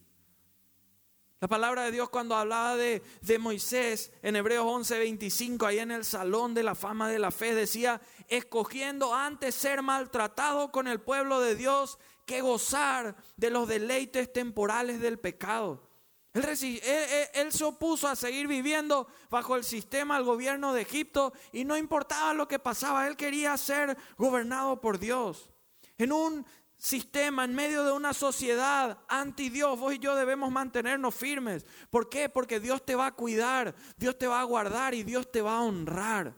La 1.39 1.47
palabra 1.47 1.83
de 1.83 1.91
Dios 1.91 2.09
cuando 2.09 2.35
hablaba 2.35 2.75
de, 2.75 3.03
de, 3.21 3.37
Moisés 3.37 4.11
en 4.23 4.35
Hebreos 4.35 4.65
11:25, 4.65 5.67
ahí 5.67 5.77
en 5.77 5.91
el 5.91 6.03
salón 6.03 6.55
de 6.55 6.63
la 6.63 6.73
fama 6.73 7.09
de 7.09 7.19
la 7.19 7.29
fe, 7.29 7.53
decía, 7.53 8.01
escogiendo 8.27 9.13
antes 9.13 9.53
ser 9.53 9.83
maltratado 9.83 10.71
con 10.71 10.87
el 10.87 10.99
pueblo 10.99 11.39
de 11.39 11.55
Dios 11.55 11.99
que 12.27 12.41
gozar 12.41 13.15
de 13.37 13.49
los 13.49 13.67
deleites 13.67 14.31
temporales 14.31 14.99
del 14.99 15.17
pecado. 15.17 15.87
Él, 16.33 17.51
se 17.51 17.63
opuso 17.63 18.07
a 18.07 18.15
seguir 18.15 18.47
viviendo 18.47 19.07
bajo 19.29 19.55
el 19.55 19.63
sistema, 19.63 20.17
el 20.17 20.23
gobierno 20.23 20.73
de 20.73 20.81
Egipto, 20.81 21.33
y 21.51 21.63
no 21.63 21.77
importaba 21.77 22.33
lo 22.33 22.47
que 22.47 22.59
pasaba, 22.59 23.07
él 23.07 23.15
quería 23.15 23.57
ser 23.57 23.97
gobernado 24.17 24.79
por 24.81 24.99
Dios. 24.99 25.49
En 25.97 26.11
un 26.11 26.45
sistema, 26.77 27.45
en 27.45 27.55
medio 27.55 27.85
de 27.85 27.93
una 27.93 28.13
sociedad 28.13 28.99
anti 29.07 29.49
Dios, 29.49 29.79
vos 29.79 29.95
y 29.95 29.99
yo 29.99 30.13
debemos 30.13 30.51
mantenernos 30.51 31.15
firmes. 31.15 31.65
¿Por 31.89 32.09
qué? 32.09 32.29
Porque 32.29 32.59
Dios 32.59 32.85
te 32.85 32.93
va 32.93 33.07
a 33.07 33.15
cuidar, 33.15 33.73
Dios 33.95 34.17
te 34.17 34.27
va 34.27 34.41
a 34.41 34.43
guardar 34.43 34.93
y 34.93 35.03
Dios 35.03 35.31
te 35.31 35.41
va 35.41 35.57
a 35.57 35.61
honrar. 35.61 36.35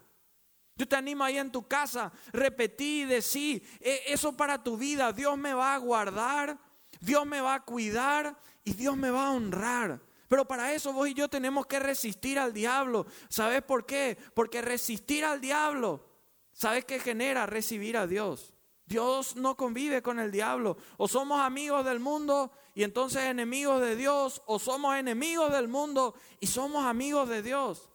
Yo 0.80 0.88
te 0.88 0.96
animo 0.96 1.26
ahí 1.26 1.38
en 1.38 1.52
tu 1.52 1.68
casa, 1.68 2.10
repetí 2.32 3.02
y 3.02 3.06
decí, 3.06 3.62
e, 3.82 4.04
eso 4.08 4.32
para 4.38 4.64
tu 4.64 4.78
vida, 4.78 5.12
Dios 5.12 5.38
me 5.38 5.54
va 5.54 5.76
a 5.76 5.78
guardar, 5.78 6.58
Dios 7.02 7.26
me 7.26 7.42
va 7.42 7.56
a 7.56 7.66
cuidar 7.66 8.40
y 8.64 8.72
Dios 8.72 8.96
me 8.96 9.12
va 9.12 9.28
a 9.28 9.32
honrar. 9.32 10.00
Pero 10.30 10.48
para 10.48 10.74
eso 10.74 10.94
vos 10.94 11.10
y 11.10 11.14
yo 11.14 11.28
tenemos 11.28 11.66
que 11.66 11.80
resistir 11.80 12.40
al 12.40 12.54
diablo. 12.54 13.08
¿Sabes 13.28 13.62
por 13.62 13.86
qué? 13.86 14.18
Porque 14.34 14.62
resistir 14.62 15.26
al 15.26 15.42
diablo, 15.42 16.08
¿sabes 16.54 16.86
qué 16.86 17.00
genera? 17.00 17.46
Recibir 17.46 17.98
a 17.98 18.08
Dios. 18.08 18.54
Dios 18.86 19.36
no 19.36 19.58
convive 19.58 20.02
con 20.02 20.18
el 20.18 20.32
diablo. 20.32 20.78
O 20.96 21.10
somos 21.10 21.42
amigos 21.42 21.84
del 21.84 22.00
mundo 22.00 22.54
y 22.74 22.84
entonces 22.84 23.24
enemigos 23.24 23.82
de 23.82 23.98
Dios, 23.98 24.42
o 24.46 24.60
somos 24.60 24.96
enemigos 24.96 25.52
del 25.52 25.68
mundo 25.68 26.16
y 26.40 26.48
somos 26.48 26.86
amigos 26.86 27.28
de 27.28 27.42
Dios. 27.42 27.89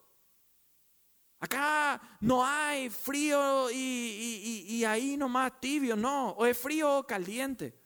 Acá 1.44 2.00
no 2.20 2.42
hay 2.42 2.88
frío 2.88 3.70
y, 3.70 4.82
ahí 4.86 5.14
nomás 5.18 5.60
tibio, 5.60 5.94
no. 5.94 6.30
O 6.30 6.46
es 6.46 6.56
frío 6.56 7.00
o 7.00 7.06
caliente. 7.06 7.78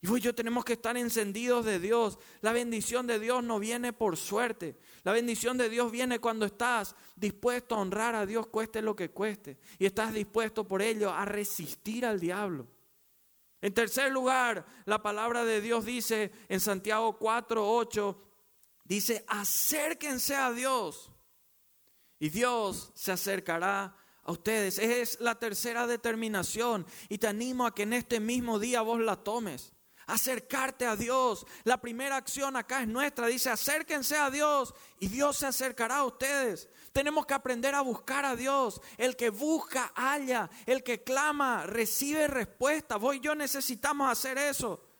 Y 0.00 0.06
vos 0.06 0.18
y 0.18 0.22
yo 0.22 0.34
tenemos 0.34 0.64
que 0.64 0.72
estar 0.72 0.96
encendidos 0.96 1.66
de 1.66 1.78
Dios. 1.78 2.18
La 2.40 2.52
bendición 2.52 3.06
de 3.06 3.18
Dios 3.18 3.44
no 3.44 3.58
viene 3.58 3.92
por 3.92 4.16
suerte. 4.16 4.78
La 5.02 5.12
bendición 5.12 5.58
de 5.58 5.68
Dios 5.68 5.92
viene 5.92 6.18
cuando 6.18 6.46
estás 6.46 6.96
dispuesto 7.14 7.74
a 7.74 7.80
honrar 7.80 8.14
a 8.14 8.24
Dios, 8.24 8.46
cueste 8.46 8.80
lo 8.80 8.96
que 8.96 9.10
cueste. 9.10 9.58
Y 9.78 9.84
estás 9.84 10.14
dispuesto 10.14 10.66
por 10.66 10.80
ello 10.80 11.12
a 11.12 11.26
resistir 11.26 12.06
al 12.06 12.18
diablo. 12.18 12.66
En 13.60 13.74
tercer 13.74 14.10
lugar, 14.10 14.64
la 14.86 15.02
palabra 15.02 15.44
de 15.44 15.60
Dios 15.60 15.84
dice 15.84 16.32
en 16.48 16.60
Santiago 16.60 17.18
4, 17.18 17.70
8, 17.70 18.22
dice, 18.84 19.26
acérquense 19.28 20.34
a 20.36 20.52
Dios 20.52 21.10
y 22.18 22.28
Dios 22.28 22.90
se 22.94 23.12
acercará 23.12 23.96
a 24.22 24.32
ustedes. 24.32 24.78
Es 24.78 25.20
la 25.20 25.38
tercera 25.38 25.86
determinación 25.86 26.86
y 27.08 27.18
te 27.18 27.26
animo 27.26 27.66
a 27.66 27.74
que 27.74 27.82
en 27.82 27.92
este 27.92 28.20
mismo 28.20 28.58
día 28.58 28.82
vos 28.82 29.00
la 29.00 29.16
tomes. 29.16 29.72
Acercarte 30.06 30.86
a 30.86 30.96
Dios. 30.96 31.46
La 31.64 31.80
primera 31.80 32.16
acción 32.16 32.56
acá 32.56 32.82
es 32.82 32.88
nuestra. 32.88 33.26
Dice, 33.26 33.50
acérquense 33.50 34.16
a 34.16 34.30
Dios 34.30 34.74
y 35.00 35.08
Dios 35.08 35.38
se 35.38 35.46
acercará 35.46 35.98
a 35.98 36.04
ustedes. 36.04 36.68
Tenemos 36.92 37.24
que 37.26 37.34
aprender 37.34 37.74
a 37.74 37.80
buscar 37.80 38.24
a 38.24 38.36
Dios. 38.36 38.80
El 38.98 39.16
que 39.16 39.30
busca, 39.30 39.92
halla. 39.94 40.50
El 40.66 40.82
que 40.82 41.02
clama, 41.02 41.64
recibe 41.66 42.26
respuesta. 42.28 42.96
Vos 42.96 43.16
y 43.16 43.20
yo 43.20 43.34
necesitamos 43.34 44.10
hacer 44.10 44.36
eso. 44.36 44.93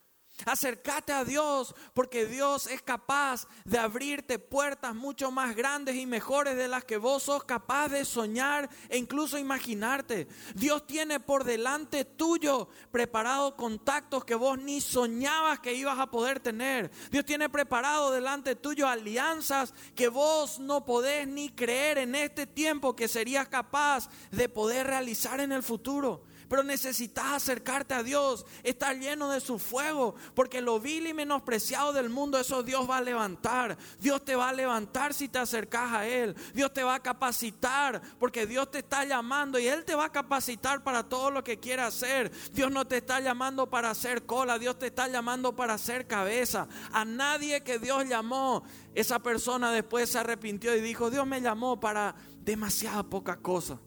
Acércate 0.46 1.12
a 1.12 1.24
Dios 1.24 1.74
porque 1.94 2.26
Dios 2.26 2.66
es 2.66 2.82
capaz 2.82 3.46
de 3.64 3.78
abrirte 3.78 4.40
puertas 4.40 4.92
mucho 4.92 5.30
más 5.30 5.54
grandes 5.54 5.94
y 5.94 6.06
mejores 6.06 6.56
de 6.56 6.66
las 6.66 6.84
que 6.84 6.96
vos 6.96 7.22
sos 7.22 7.44
capaz 7.44 7.88
de 7.88 8.04
soñar 8.04 8.68
e 8.88 8.98
incluso 8.98 9.38
imaginarte. 9.38 10.26
Dios 10.54 10.86
tiene 10.88 11.20
por 11.20 11.44
delante 11.44 12.04
tuyo 12.04 12.68
preparado 12.90 13.54
contactos 13.54 14.24
que 14.24 14.34
vos 14.34 14.58
ni 14.58 14.80
soñabas 14.80 15.60
que 15.60 15.72
ibas 15.72 16.00
a 16.00 16.10
poder 16.10 16.40
tener. 16.40 16.90
Dios 17.12 17.24
tiene 17.24 17.48
preparado 17.48 18.10
delante 18.10 18.56
tuyo 18.56 18.88
alianzas 18.88 19.72
que 19.94 20.08
vos 20.08 20.58
no 20.58 20.84
podés 20.84 21.28
ni 21.28 21.48
creer 21.48 21.98
en 21.98 22.16
este 22.16 22.46
tiempo 22.48 22.96
que 22.96 23.06
serías 23.06 23.46
capaz 23.46 24.08
de 24.32 24.48
poder 24.48 24.88
realizar 24.88 25.38
en 25.38 25.52
el 25.52 25.62
futuro. 25.62 26.24
Pero 26.54 26.62
necesitas 26.62 27.32
acercarte 27.32 27.94
a 27.94 28.04
Dios, 28.04 28.46
estar 28.62 28.96
lleno 28.96 29.28
de 29.28 29.40
su 29.40 29.58
fuego, 29.58 30.14
porque 30.36 30.60
lo 30.60 30.78
vil 30.78 31.08
y 31.08 31.12
menospreciado 31.12 31.92
del 31.92 32.10
mundo, 32.10 32.38
eso 32.38 32.62
Dios 32.62 32.88
va 32.88 32.98
a 32.98 33.00
levantar. 33.00 33.76
Dios 33.98 34.24
te 34.24 34.36
va 34.36 34.50
a 34.50 34.52
levantar 34.52 35.14
si 35.14 35.28
te 35.28 35.40
acercas 35.40 35.90
a 35.90 36.06
Él. 36.06 36.36
Dios 36.54 36.72
te 36.72 36.84
va 36.84 36.94
a 36.94 37.02
capacitar, 37.02 38.00
porque 38.20 38.46
Dios 38.46 38.70
te 38.70 38.78
está 38.78 39.04
llamando 39.04 39.58
y 39.58 39.66
Él 39.66 39.84
te 39.84 39.96
va 39.96 40.04
a 40.04 40.12
capacitar 40.12 40.84
para 40.84 41.02
todo 41.02 41.32
lo 41.32 41.42
que 41.42 41.58
quiera 41.58 41.88
hacer. 41.88 42.30
Dios 42.52 42.70
no 42.70 42.86
te 42.86 42.98
está 42.98 43.18
llamando 43.18 43.68
para 43.68 43.90
hacer 43.90 44.24
cola, 44.24 44.56
Dios 44.56 44.78
te 44.78 44.86
está 44.86 45.08
llamando 45.08 45.56
para 45.56 45.74
hacer 45.74 46.06
cabeza. 46.06 46.68
A 46.92 47.04
nadie 47.04 47.64
que 47.64 47.80
Dios 47.80 48.04
llamó, 48.06 48.62
esa 48.94 49.18
persona 49.18 49.72
después 49.72 50.08
se 50.08 50.20
arrepintió 50.20 50.76
y 50.76 50.80
dijo, 50.80 51.10
Dios 51.10 51.26
me 51.26 51.40
llamó 51.40 51.80
para 51.80 52.14
demasiada 52.44 53.02
poca 53.02 53.38
cosa. 53.38 53.80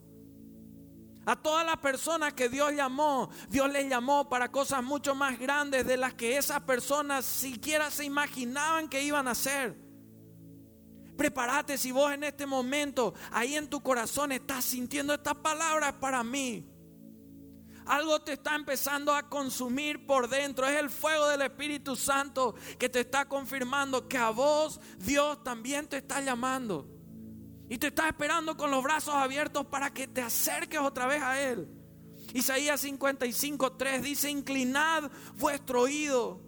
A 1.27 1.35
todas 1.35 1.65
las 1.65 1.75
personas 1.79 2.31
que 2.31 2.47
Dios 2.47 2.71
llamó, 2.71 3.29
Dios 3.49 3.69
les 3.69 3.89
llamó 3.89 4.29
para 4.29 4.49
cosas 4.49 4.81
mucho 4.81 5.13
más 5.13 5.37
grandes 5.37 5.85
de 5.85 5.97
las 5.97 6.13
que 6.13 6.37
esas 6.37 6.61
personas 6.61 7.25
siquiera 7.25 7.91
se 7.91 8.05
imaginaban 8.05 8.87
que 8.87 9.03
iban 9.03 9.27
a 9.27 9.31
hacer. 9.31 9.77
Prepárate 11.17 11.77
si 11.77 11.91
vos 11.91 12.13
en 12.13 12.23
este 12.23 12.45
momento, 12.45 13.13
ahí 13.29 13.57
en 13.57 13.69
tu 13.69 13.83
corazón, 13.83 14.31
estás 14.31 14.63
sintiendo 14.63 15.13
estas 15.13 15.35
palabras 15.35 15.91
para 15.99 16.23
mí. 16.23 16.65
Algo 17.85 18.21
te 18.21 18.31
está 18.31 18.55
empezando 18.55 19.13
a 19.13 19.27
consumir 19.27 20.07
por 20.07 20.29
dentro. 20.29 20.65
Es 20.65 20.79
el 20.79 20.89
fuego 20.89 21.27
del 21.27 21.41
Espíritu 21.41 21.97
Santo 21.97 22.55
que 22.79 22.87
te 22.87 23.01
está 23.01 23.27
confirmando 23.27 24.07
que 24.07 24.17
a 24.17 24.29
vos 24.29 24.79
Dios 24.97 25.43
también 25.43 25.87
te 25.87 25.97
está 25.97 26.21
llamando. 26.21 26.96
Y 27.69 27.77
te 27.77 27.87
está 27.87 28.07
esperando 28.07 28.55
con 28.55 28.71
los 28.71 28.83
brazos 28.83 29.13
abiertos 29.15 29.65
para 29.65 29.93
que 29.93 30.07
te 30.07 30.21
acerques 30.21 30.79
otra 30.79 31.05
vez 31.05 31.21
a 31.21 31.41
Él. 31.41 31.67
Isaías 32.33 32.81
55, 32.81 33.73
3 33.73 34.01
dice, 34.01 34.29
inclinad 34.29 35.09
vuestro 35.35 35.81
oído, 35.81 36.41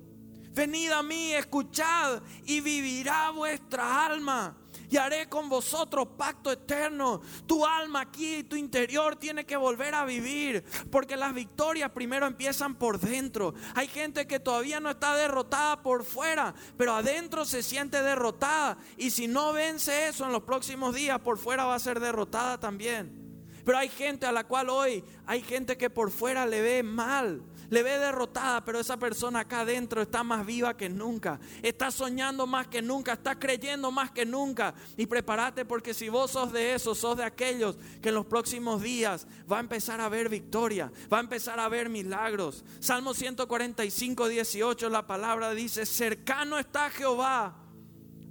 venid 0.52 0.92
a 0.92 1.04
mí, 1.04 1.34
escuchad 1.34 2.22
y 2.46 2.62
vivirá 2.62 3.32
vuestra 3.32 4.06
alma 4.06 4.58
y 4.90 4.98
haré 4.98 5.30
con 5.30 5.50
vosotros 5.50 6.08
pacto 6.18 6.52
eterno. 6.52 7.22
Tu 7.46 7.66
alma 7.66 8.02
aquí, 8.02 8.44
tu 8.44 8.56
interior 8.56 9.16
tiene 9.16 9.46
que 9.46 9.58
volver 9.58 9.94
a 9.96 10.06
vivir, 10.06 10.64
porque 10.92 11.16
las 11.16 11.34
victorias 11.34 11.92
primero 11.92 12.26
empiezan 12.26 12.76
por 12.76 13.00
dentro. 13.00 13.54
Hay 13.76 13.88
gente 13.88 14.28
que 14.28 14.40
todavía 14.40 14.80
no 14.80 14.90
está 14.90 15.16
derrotada 15.16 15.82
por 15.82 16.04
fuera, 16.04 16.54
pero 16.78 16.94
adentro 16.96 17.46
se 17.46 17.62
siente 17.62 18.02
derrotada. 18.02 18.78
Y 18.98 19.12
si 19.12 19.28
no 19.28 19.54
vence 19.54 20.08
eso 20.08 20.26
en 20.26 20.32
los 20.32 20.44
próximos 20.44 20.96
días, 20.96 21.20
por 21.20 21.38
fuera 21.38 21.66
va 21.66 21.76
a 21.76 21.80
ser 21.80 22.00
derrotada 22.00 22.60
también. 22.60 23.20
Pero 23.66 23.78
hay 23.78 23.90
gente 23.90 24.26
a 24.26 24.32
la 24.32 24.46
cual 24.46 24.70
hoy, 24.70 25.04
hay 25.28 25.42
gente 25.44 25.78
que 25.78 25.90
por 25.90 26.12
fuera 26.12 26.46
le 26.46 26.62
ve 26.62 26.82
mal, 26.82 27.44
le 27.70 27.84
ve 27.84 27.98
derrotada, 27.98 28.64
pero 28.64 28.80
esa 28.80 28.98
persona 28.98 29.42
acá 29.42 29.62
adentro 29.62 30.02
está 30.02 30.24
más 30.24 30.46
viva 30.46 30.76
que 30.76 30.90
nunca, 30.90 31.40
está 31.62 31.92
soñando 31.92 32.48
más 32.48 32.68
que 32.68 32.82
nunca, 32.82 33.14
está 33.14 33.38
creyendo 33.38 33.92
más 33.92 34.12
que 34.12 34.26
nunca. 34.26 34.74
Y 34.98 35.06
prepárate 35.06 35.66
porque 35.66 35.94
si 35.94 36.10
vos 36.10 36.32
sos 36.32 36.52
de 36.52 36.74
esos, 36.74 36.98
sos 36.98 37.18
de 37.18 37.24
aquellos 37.24 37.78
que 38.02 38.10
en 38.10 38.16
los 38.16 38.26
próximos 38.26 38.82
días 38.82 39.28
va 39.52 39.58
a 39.58 39.62
empezar 39.62 40.02
a 40.02 40.10
ver 40.10 40.30
victoria, 40.30 40.92
va 41.12 41.18
a 41.18 41.22
empezar 41.22 41.60
a 41.60 41.70
ver 41.70 41.90
milagros. 41.90 42.64
Salmo 42.80 43.14
145, 43.14 44.28
18, 44.28 44.90
la 44.90 45.06
palabra 45.06 45.52
dice, 45.52 45.86
cercano 45.86 46.58
está 46.58 46.90
Jehová 46.90 47.56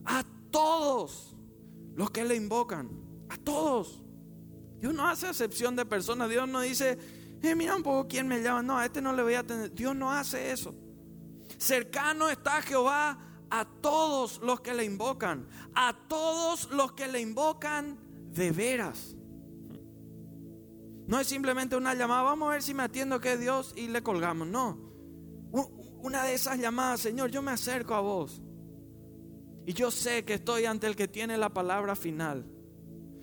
a 0.05 0.25
todos 0.51 1.37
los 1.95 2.11
que 2.11 2.25
le 2.25 2.35
invocan, 2.35 2.91
a 3.29 3.37
todos. 3.37 4.03
Dios 4.81 4.95
no 4.95 5.07
hace 5.07 5.27
excepción 5.27 5.75
de 5.75 5.85
personas, 5.85 6.31
Dios 6.31 6.49
no 6.49 6.61
dice, 6.61 6.99
mira 7.43 7.77
un 7.77 7.83
poco 7.83 8.09
quién 8.09 8.27
me 8.27 8.43
llama. 8.43 8.63
No, 8.63 8.79
a 8.79 8.87
este 8.87 9.01
no 9.01 9.13
le 9.13 9.23
voy 9.23 9.35
a 9.35 9.41
atender. 9.41 9.73
Dios 9.73 9.95
no 9.95 10.13
hace 10.13 10.53
eso. 10.53 10.75
Cercano 11.57 12.29
está 12.29 12.63
Jehová 12.63 13.19
a 13.51 13.65
todos 13.81 14.41
los 14.43 14.61
que 14.61 14.75
le 14.75 14.85
invocan. 14.85 15.49
A 15.75 15.97
todos 16.09 16.71
los 16.71 16.93
que 16.93 17.09
le 17.09 17.21
invocan 17.21 17.99
de 18.33 18.51
veras. 18.51 19.15
No 21.07 21.19
es 21.19 21.27
simplemente 21.27 21.75
una 21.75 21.95
llamada, 21.95 22.23
vamos 22.23 22.49
a 22.49 22.53
ver 22.53 22.63
si 22.63 22.75
me 22.75 22.83
atiendo 22.83 23.19
que 23.19 23.33
es 23.33 23.41
Dios 23.41 23.73
y 23.77 23.89
le 23.89 24.03
colgamos. 24.03 24.47
No. 24.47 24.79
Una 26.01 26.23
de 26.25 26.35
esas 26.35 26.59
llamadas, 26.59 27.01
Señor, 27.01 27.31
yo 27.31 27.41
me 27.41 27.51
acerco 27.51 27.95
a 27.95 28.01
vos. 28.01 28.43
Y 29.67 29.73
yo 29.73 29.91
sé 29.91 30.25
que 30.25 30.35
estoy 30.35 30.67
ante 30.67 30.87
el 30.87 30.97
que 30.97 31.09
tiene 31.09 31.39
la 31.39 31.49
palabra 31.49 31.97
final. 31.97 32.47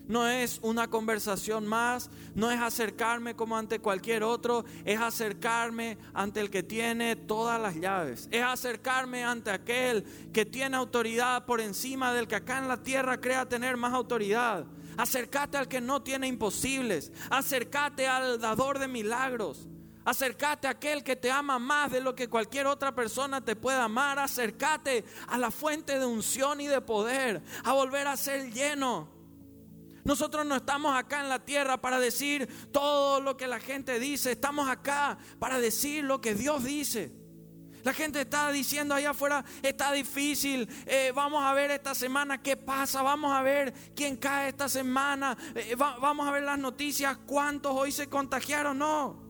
No 0.07 0.27
es 0.27 0.59
una 0.61 0.87
conversación 0.87 1.65
más, 1.65 2.09
no 2.35 2.51
es 2.51 2.61
acercarme 2.61 3.35
como 3.35 3.57
ante 3.57 3.79
cualquier 3.79 4.23
otro, 4.23 4.65
es 4.83 4.99
acercarme 4.99 5.97
ante 6.13 6.41
el 6.41 6.49
que 6.49 6.63
tiene 6.63 7.15
todas 7.15 7.59
las 7.59 7.75
llaves. 7.75 8.27
Es 8.31 8.43
acercarme 8.43 9.23
ante 9.23 9.49
aquel 9.49 10.03
que 10.31 10.45
tiene 10.45 10.77
autoridad 10.77 11.45
por 11.45 11.59
encima 11.59 12.13
del 12.13 12.27
que 12.27 12.35
acá 12.35 12.59
en 12.59 12.67
la 12.67 12.83
tierra 12.83 13.19
crea 13.19 13.47
tener 13.47 13.77
más 13.77 13.93
autoridad. 13.93 14.65
Acércate 14.97 15.57
al 15.57 15.67
que 15.67 15.81
no 15.81 16.01
tiene 16.03 16.27
imposibles. 16.27 17.11
Acércate 17.29 18.07
al 18.07 18.39
dador 18.39 18.79
de 18.79 18.87
milagros. 18.87 19.67
Acércate 20.05 20.67
a 20.67 20.71
aquel 20.71 21.03
que 21.03 21.15
te 21.15 21.31
ama 21.31 21.57
más 21.57 21.91
de 21.91 21.99
lo 21.99 22.13
que 22.13 22.29
cualquier 22.29 22.67
otra 22.67 22.93
persona 22.93 23.43
te 23.43 23.55
pueda 23.55 23.85
amar. 23.85 24.19
Acércate 24.19 25.03
a 25.27 25.37
la 25.39 25.49
fuente 25.49 25.97
de 25.97 26.05
unción 26.05 26.61
y 26.61 26.67
de 26.67 26.79
poder, 26.79 27.41
a 27.63 27.73
volver 27.73 28.07
a 28.07 28.15
ser 28.15 28.53
lleno. 28.53 29.14
Nosotros 30.05 30.45
no 30.45 30.55
estamos 30.55 30.95
acá 30.95 31.21
en 31.21 31.29
la 31.29 31.43
tierra 31.43 31.81
para 31.81 31.99
decir 31.99 32.47
todo 32.71 33.19
lo 33.19 33.35
que 33.35 33.47
la 33.47 33.59
gente 33.59 33.99
dice, 33.99 34.33
estamos 34.33 34.69
acá 34.69 35.17
para 35.39 35.59
decir 35.59 36.03
lo 36.03 36.21
que 36.21 36.35
Dios 36.35 36.63
dice. 36.63 37.11
La 37.81 37.91
gente 37.91 38.21
está 38.21 38.51
diciendo 38.51 38.93
allá 38.93 39.09
afuera, 39.11 39.43
está 39.63 39.91
difícil, 39.91 40.69
eh, 40.85 41.11
vamos 41.15 41.43
a 41.43 41.53
ver 41.53 41.71
esta 41.71 41.95
semana 41.95 42.41
qué 42.41 42.55
pasa, 42.55 43.01
vamos 43.01 43.31
a 43.31 43.41
ver 43.41 43.73
quién 43.95 44.15
cae 44.15 44.49
esta 44.49 44.69
semana, 44.69 45.35
eh, 45.55 45.75
vamos 45.75 46.27
a 46.27 46.31
ver 46.31 46.43
las 46.43 46.59
noticias, 46.59 47.17
cuántos 47.25 47.73
hoy 47.75 47.91
se 47.91 48.07
contagiaron, 48.07 48.77
no. 48.77 49.23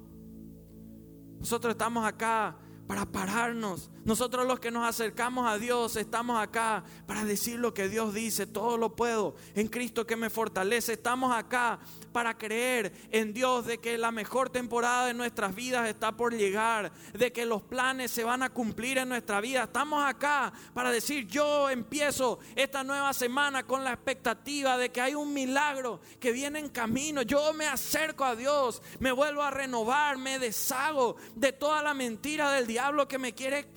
Nosotros 1.39 1.71
estamos 1.71 2.05
acá 2.05 2.57
para 2.85 3.05
pararnos. 3.05 3.89
Nosotros 4.05 4.45
los 4.45 4.59
que 4.59 4.69
nos 4.69 4.87
acercamos 4.87 5.51
a 5.51 5.57
Dios 5.57 5.95
estamos 5.95 6.39
acá 6.39 6.83
para 7.07 7.25
decir 7.25 7.57
lo 7.57 7.73
que 7.73 7.89
Dios 7.89 8.13
dice. 8.13 8.45
Todo 8.45 8.77
lo 8.77 8.95
puedo 8.95 9.35
en 9.55 9.67
Cristo 9.67 10.05
que 10.05 10.15
me 10.15 10.29
fortalece. 10.29 10.93
Estamos 10.93 11.35
acá 11.35 11.79
para 12.11 12.37
creer 12.37 12.93
en 13.09 13.33
Dios 13.33 13.65
de 13.65 13.79
que 13.79 13.97
la 13.97 14.11
mejor 14.11 14.51
temporada 14.51 15.07
de 15.07 15.15
nuestras 15.15 15.55
vidas 15.55 15.89
está 15.89 16.11
por 16.11 16.35
llegar, 16.35 16.91
de 17.13 17.33
que 17.33 17.47
los 17.47 17.63
planes 17.63 18.11
se 18.11 18.23
van 18.23 18.43
a 18.43 18.51
cumplir 18.51 18.99
en 18.99 19.09
nuestra 19.09 19.41
vida. 19.41 19.63
Estamos 19.63 20.03
acá 20.05 20.53
para 20.75 20.91
decir, 20.91 21.25
yo 21.25 21.67
empiezo 21.71 22.37
esta 22.55 22.83
nueva 22.83 23.11
semana 23.11 23.65
con 23.65 23.83
la 23.83 23.93
expectativa 23.93 24.77
de 24.77 24.91
que 24.91 25.01
hay 25.01 25.15
un 25.15 25.33
milagro 25.33 25.99
que 26.19 26.31
viene 26.31 26.59
en 26.59 26.69
camino. 26.69 27.23
Yo 27.23 27.53
me 27.53 27.65
acerco 27.65 28.23
a 28.23 28.35
Dios, 28.35 28.83
me 28.99 29.11
vuelvo 29.11 29.41
a 29.41 29.49
renovar, 29.49 30.19
me 30.19 30.37
deshago 30.37 31.15
de 31.35 31.53
toda 31.53 31.81
la 31.81 31.95
mentira 31.95 32.51
del 32.51 32.67
diablo 32.67 33.07
que 33.07 33.17
me 33.17 33.33
quiere 33.33 33.73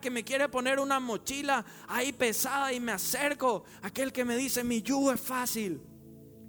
que 0.00 0.10
me 0.10 0.24
quiere 0.24 0.48
poner 0.48 0.78
una 0.78 1.00
mochila 1.00 1.64
ahí 1.88 2.12
pesada 2.12 2.72
y 2.72 2.80
me 2.80 2.92
acerco 2.92 3.64
aquel 3.82 4.12
que 4.12 4.24
me 4.24 4.36
dice, 4.36 4.64
mi 4.64 4.82
yugo 4.82 5.12
es 5.12 5.20
fácil 5.20 5.80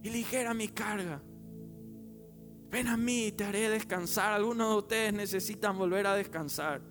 y 0.04 0.10
ligera 0.10 0.54
mi 0.54 0.68
carga. 0.68 1.22
Ven 2.70 2.88
a 2.88 2.98
mí 2.98 3.28
y 3.28 3.32
te 3.32 3.46
haré 3.46 3.70
descansar. 3.70 4.34
Algunos 4.34 4.70
de 4.70 4.78
ustedes 4.78 5.14
necesitan 5.14 5.78
volver 5.78 6.06
a 6.06 6.16
descansar. 6.16 6.82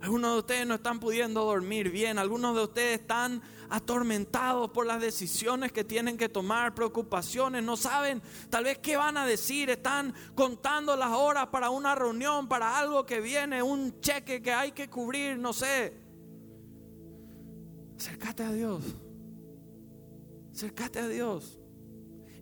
Algunos 0.00 0.32
de 0.32 0.38
ustedes 0.38 0.66
no 0.66 0.74
están 0.74 0.98
pudiendo 0.98 1.44
dormir 1.44 1.90
bien. 1.90 2.18
Algunos 2.18 2.56
de 2.56 2.62
ustedes 2.64 3.00
están 3.00 3.42
atormentados 3.70 4.70
por 4.70 4.84
las 4.84 5.00
decisiones 5.00 5.72
que 5.72 5.84
tienen 5.84 6.16
que 6.16 6.28
tomar, 6.28 6.74
preocupaciones. 6.74 7.62
No 7.62 7.76
saben 7.76 8.20
tal 8.50 8.64
vez 8.64 8.78
qué 8.78 8.96
van 8.96 9.16
a 9.16 9.24
decir. 9.24 9.70
Están 9.70 10.12
contando 10.34 10.96
las 10.96 11.12
horas 11.12 11.46
para 11.46 11.70
una 11.70 11.94
reunión, 11.94 12.48
para 12.48 12.78
algo 12.78 13.06
que 13.06 13.20
viene, 13.20 13.62
un 13.62 14.00
cheque 14.00 14.42
que 14.42 14.52
hay 14.52 14.72
que 14.72 14.90
cubrir, 14.90 15.38
no 15.38 15.52
sé. 15.52 15.94
Acércate 17.96 18.42
a 18.42 18.52
Dios. 18.52 18.84
Acércate 20.52 20.98
a 20.98 21.08
Dios. 21.08 21.58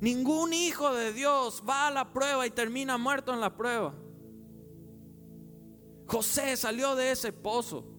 Ningún 0.00 0.52
hijo 0.52 0.94
de 0.94 1.12
Dios 1.12 1.62
va 1.68 1.88
a 1.88 1.90
la 1.90 2.12
prueba 2.12 2.46
y 2.46 2.50
termina 2.50 2.96
muerto 2.96 3.34
en 3.34 3.40
la 3.40 3.54
prueba. 3.56 3.94
José 6.06 6.56
salió 6.56 6.94
de 6.94 7.10
ese 7.10 7.32
pozo. 7.32 7.97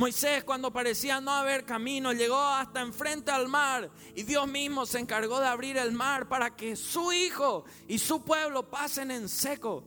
Moisés 0.00 0.44
cuando 0.44 0.72
parecía 0.72 1.20
no 1.20 1.30
haber 1.30 1.66
camino 1.66 2.14
llegó 2.14 2.40
hasta 2.40 2.80
enfrente 2.80 3.30
al 3.30 3.48
mar 3.48 3.90
y 4.14 4.22
Dios 4.22 4.48
mismo 4.48 4.86
se 4.86 4.98
encargó 4.98 5.38
de 5.40 5.46
abrir 5.46 5.76
el 5.76 5.92
mar 5.92 6.26
para 6.26 6.56
que 6.56 6.74
su 6.74 7.12
hijo 7.12 7.66
y 7.86 7.98
su 7.98 8.24
pueblo 8.24 8.70
pasen 8.70 9.10
en 9.10 9.28
seco. 9.28 9.84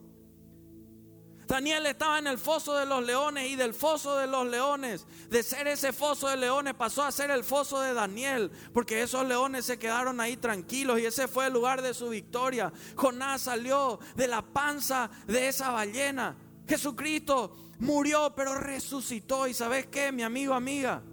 Daniel 1.48 1.88
estaba 1.88 2.20
en 2.20 2.28
el 2.28 2.38
foso 2.38 2.76
de 2.76 2.86
los 2.86 3.04
leones 3.04 3.50
y 3.50 3.56
del 3.56 3.74
foso 3.74 4.16
de 4.20 4.28
los 4.28 4.46
leones, 4.46 5.08
de 5.30 5.42
ser 5.42 5.68
ese 5.68 5.92
foso 5.92 6.28
de 6.28 6.38
leones, 6.38 6.76
pasó 6.76 7.02
a 7.02 7.12
ser 7.12 7.32
el 7.32 7.44
foso 7.44 7.82
de 7.82 7.96
Daniel, 7.96 8.52
porque 8.72 9.02
esos 9.02 9.26
leones 9.28 9.66
se 9.66 9.80
quedaron 9.80 10.22
ahí 10.22 10.38
tranquilos 10.38 11.00
y 11.00 11.08
ese 11.08 11.28
fue 11.28 11.48
el 11.48 11.54
lugar 11.54 11.82
de 11.82 11.96
su 11.96 12.10
victoria. 12.10 12.72
Jonás 12.96 13.42
salió 13.42 14.00
de 14.16 14.28
la 14.28 14.44
panza 14.44 15.10
de 15.26 15.48
esa 15.48 15.72
ballena. 15.72 16.38
Jesucristo 16.68 17.73
murió, 17.84 18.34
pero 18.36 18.56
resucitó. 18.56 19.48
¿Y 19.48 19.54
sabes 19.54 19.88
qué, 19.88 20.12
mi 20.12 20.24
amigo, 20.24 20.54
amiga? 20.54 21.04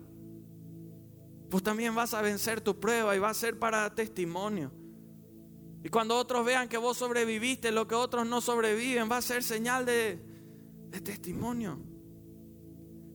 Pues 1.50 1.62
también 1.62 1.94
vas 1.94 2.14
a 2.14 2.22
vencer 2.22 2.61
tu 2.61 2.78
prueba 2.78 3.14
y 3.14 3.18
va 3.18 3.30
a 3.30 3.35
ser 3.35 3.59
para 3.59 3.94
testimonio. 3.94 4.72
Y 5.83 5.88
cuando 5.88 6.16
otros 6.16 6.44
vean 6.44 6.68
que 6.68 6.76
vos 6.76 6.96
sobreviviste, 6.96 7.72
lo 7.72 7.87
que 7.88 7.94
otros 7.94 8.26
no 8.26 8.40
sobreviven, 8.40 9.11
va 9.11 9.16
a 9.16 9.22
ser 9.22 9.42
señal 9.42 9.87
de, 9.87 10.22
testimonio. 11.02 11.80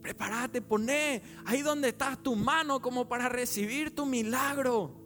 Prepárate, 0.01 0.61
poné 0.61 1.23
ahí 1.45 1.61
donde 1.61 1.89
estás 1.89 2.21
tu 2.21 2.35
mano 2.35 2.81
como 2.81 3.07
para 3.07 3.29
recibir 3.29 3.93
tu 3.93 4.05
milagro. 4.05 5.01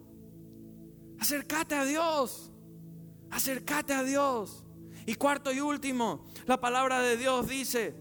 Acércate 1.18 1.74
a 1.74 1.84
Dios. 1.84 2.50
Acércate 3.30 3.92
a 3.92 4.02
Dios. 4.02 4.64
Y 5.06 5.14
cuarto 5.14 5.52
y 5.52 5.60
último, 5.60 6.26
la 6.46 6.60
palabra 6.60 7.00
de 7.00 7.16
Dios 7.16 7.48
dice, 7.48 7.94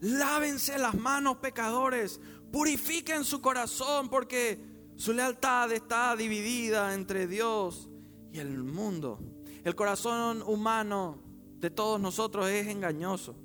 lávense 0.00 0.78
las 0.78 0.94
manos 0.94 1.36
pecadores, 1.38 2.20
purifiquen 2.52 3.24
su 3.24 3.40
corazón 3.40 4.08
porque 4.08 4.58
su 4.96 5.12
lealtad 5.12 5.72
está 5.72 6.16
dividida 6.16 6.94
entre 6.94 7.26
Dios 7.26 7.88
y 8.32 8.38
el 8.38 8.62
mundo. 8.64 9.20
El 9.64 9.74
corazón 9.74 10.42
humano 10.42 11.22
de 11.58 11.70
todos 11.70 12.00
nosotros 12.00 12.48
es 12.48 12.66
engañoso. 12.68 13.36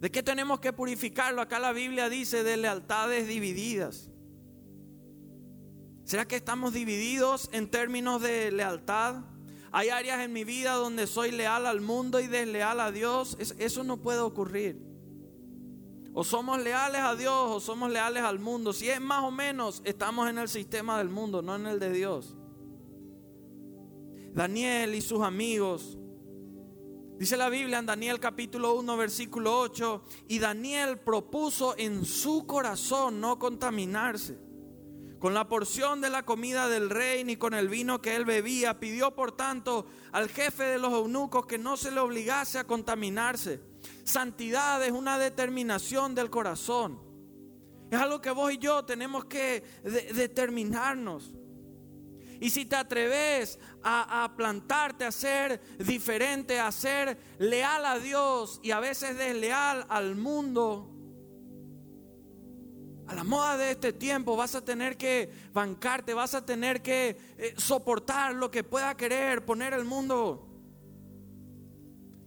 ¿De 0.00 0.10
qué 0.10 0.22
tenemos 0.22 0.60
que 0.60 0.72
purificarlo? 0.72 1.40
Acá 1.40 1.58
la 1.60 1.72
Biblia 1.72 2.08
dice 2.08 2.42
de 2.42 2.56
lealtades 2.56 3.28
divididas. 3.28 4.10
¿Será 6.04 6.26
que 6.26 6.36
estamos 6.36 6.72
divididos 6.72 7.48
en 7.52 7.70
términos 7.70 8.20
de 8.20 8.50
lealtad? 8.50 9.24
Hay 9.70 9.88
áreas 9.88 10.20
en 10.20 10.32
mi 10.32 10.44
vida 10.44 10.72
donde 10.72 11.06
soy 11.06 11.30
leal 11.30 11.66
al 11.66 11.80
mundo 11.80 12.20
y 12.20 12.26
desleal 12.26 12.80
a 12.80 12.90
Dios. 12.90 13.36
Eso 13.38 13.84
no 13.84 14.02
puede 14.02 14.18
ocurrir. 14.18 14.91
O 16.14 16.24
somos 16.24 16.60
leales 16.60 17.00
a 17.00 17.16
Dios 17.16 17.32
o 17.34 17.60
somos 17.60 17.90
leales 17.90 18.22
al 18.22 18.38
mundo. 18.38 18.72
Si 18.72 18.88
es 18.88 19.00
más 19.00 19.24
o 19.24 19.30
menos, 19.30 19.80
estamos 19.84 20.28
en 20.28 20.38
el 20.38 20.48
sistema 20.48 20.98
del 20.98 21.08
mundo, 21.08 21.40
no 21.40 21.56
en 21.56 21.66
el 21.66 21.78
de 21.78 21.92
Dios. 21.92 22.36
Daniel 24.34 24.94
y 24.94 25.00
sus 25.00 25.22
amigos. 25.22 25.98
Dice 27.18 27.36
la 27.36 27.48
Biblia 27.48 27.78
en 27.78 27.86
Daniel 27.86 28.18
capítulo 28.18 28.74
1 28.74 28.96
versículo 28.96 29.58
8, 29.60 30.02
y 30.28 30.38
Daniel 30.38 30.98
propuso 30.98 31.74
en 31.78 32.04
su 32.04 32.46
corazón 32.46 33.20
no 33.20 33.38
contaminarse 33.38 34.38
con 35.22 35.34
la 35.34 35.48
porción 35.48 36.00
de 36.00 36.10
la 36.10 36.24
comida 36.24 36.68
del 36.68 36.90
rey 36.90 37.22
ni 37.22 37.36
con 37.36 37.54
el 37.54 37.68
vino 37.68 38.02
que 38.02 38.16
él 38.16 38.24
bebía. 38.24 38.80
Pidió 38.80 39.14
por 39.14 39.30
tanto 39.30 39.86
al 40.10 40.28
jefe 40.28 40.64
de 40.64 40.78
los 40.78 40.92
eunucos 40.92 41.46
que 41.46 41.58
no 41.58 41.76
se 41.76 41.92
le 41.92 42.00
obligase 42.00 42.58
a 42.58 42.66
contaminarse. 42.66 43.71
Santidad 44.04 44.84
es 44.84 44.92
una 44.92 45.18
determinación 45.18 46.14
del 46.14 46.30
corazón. 46.30 47.00
Es 47.90 47.98
algo 47.98 48.20
que 48.20 48.30
vos 48.30 48.52
y 48.52 48.58
yo 48.58 48.84
tenemos 48.84 49.26
que 49.26 49.62
determinarnos. 50.14 51.34
Y 52.40 52.50
si 52.50 52.64
te 52.64 52.74
atreves 52.74 53.58
a, 53.84 54.32
plantarte, 54.36 55.04
a 55.04 55.12
ser 55.12 55.60
diferente, 55.78 56.58
a 56.58 56.72
ser 56.72 57.16
leal 57.38 57.86
a 57.86 58.00
Dios 58.00 58.58
y 58.64 58.72
a 58.72 58.80
veces 58.80 59.16
desleal 59.16 59.86
al 59.88 60.16
mundo, 60.16 60.90
a 63.06 63.14
la 63.14 63.22
moda 63.22 63.56
de 63.56 63.70
este 63.70 63.92
tiempo 63.92 64.36
vas 64.36 64.56
a 64.56 64.64
tener 64.64 64.96
que 64.96 65.30
bancarte, 65.52 66.14
vas 66.14 66.34
a 66.34 66.44
tener 66.44 66.82
que 66.82 67.16
eh, 67.38 67.54
soportar 67.56 68.34
lo 68.34 68.50
que 68.50 68.64
pueda 68.64 68.96
querer 68.96 69.44
poner 69.44 69.74
el 69.74 69.84
mundo. 69.84 70.51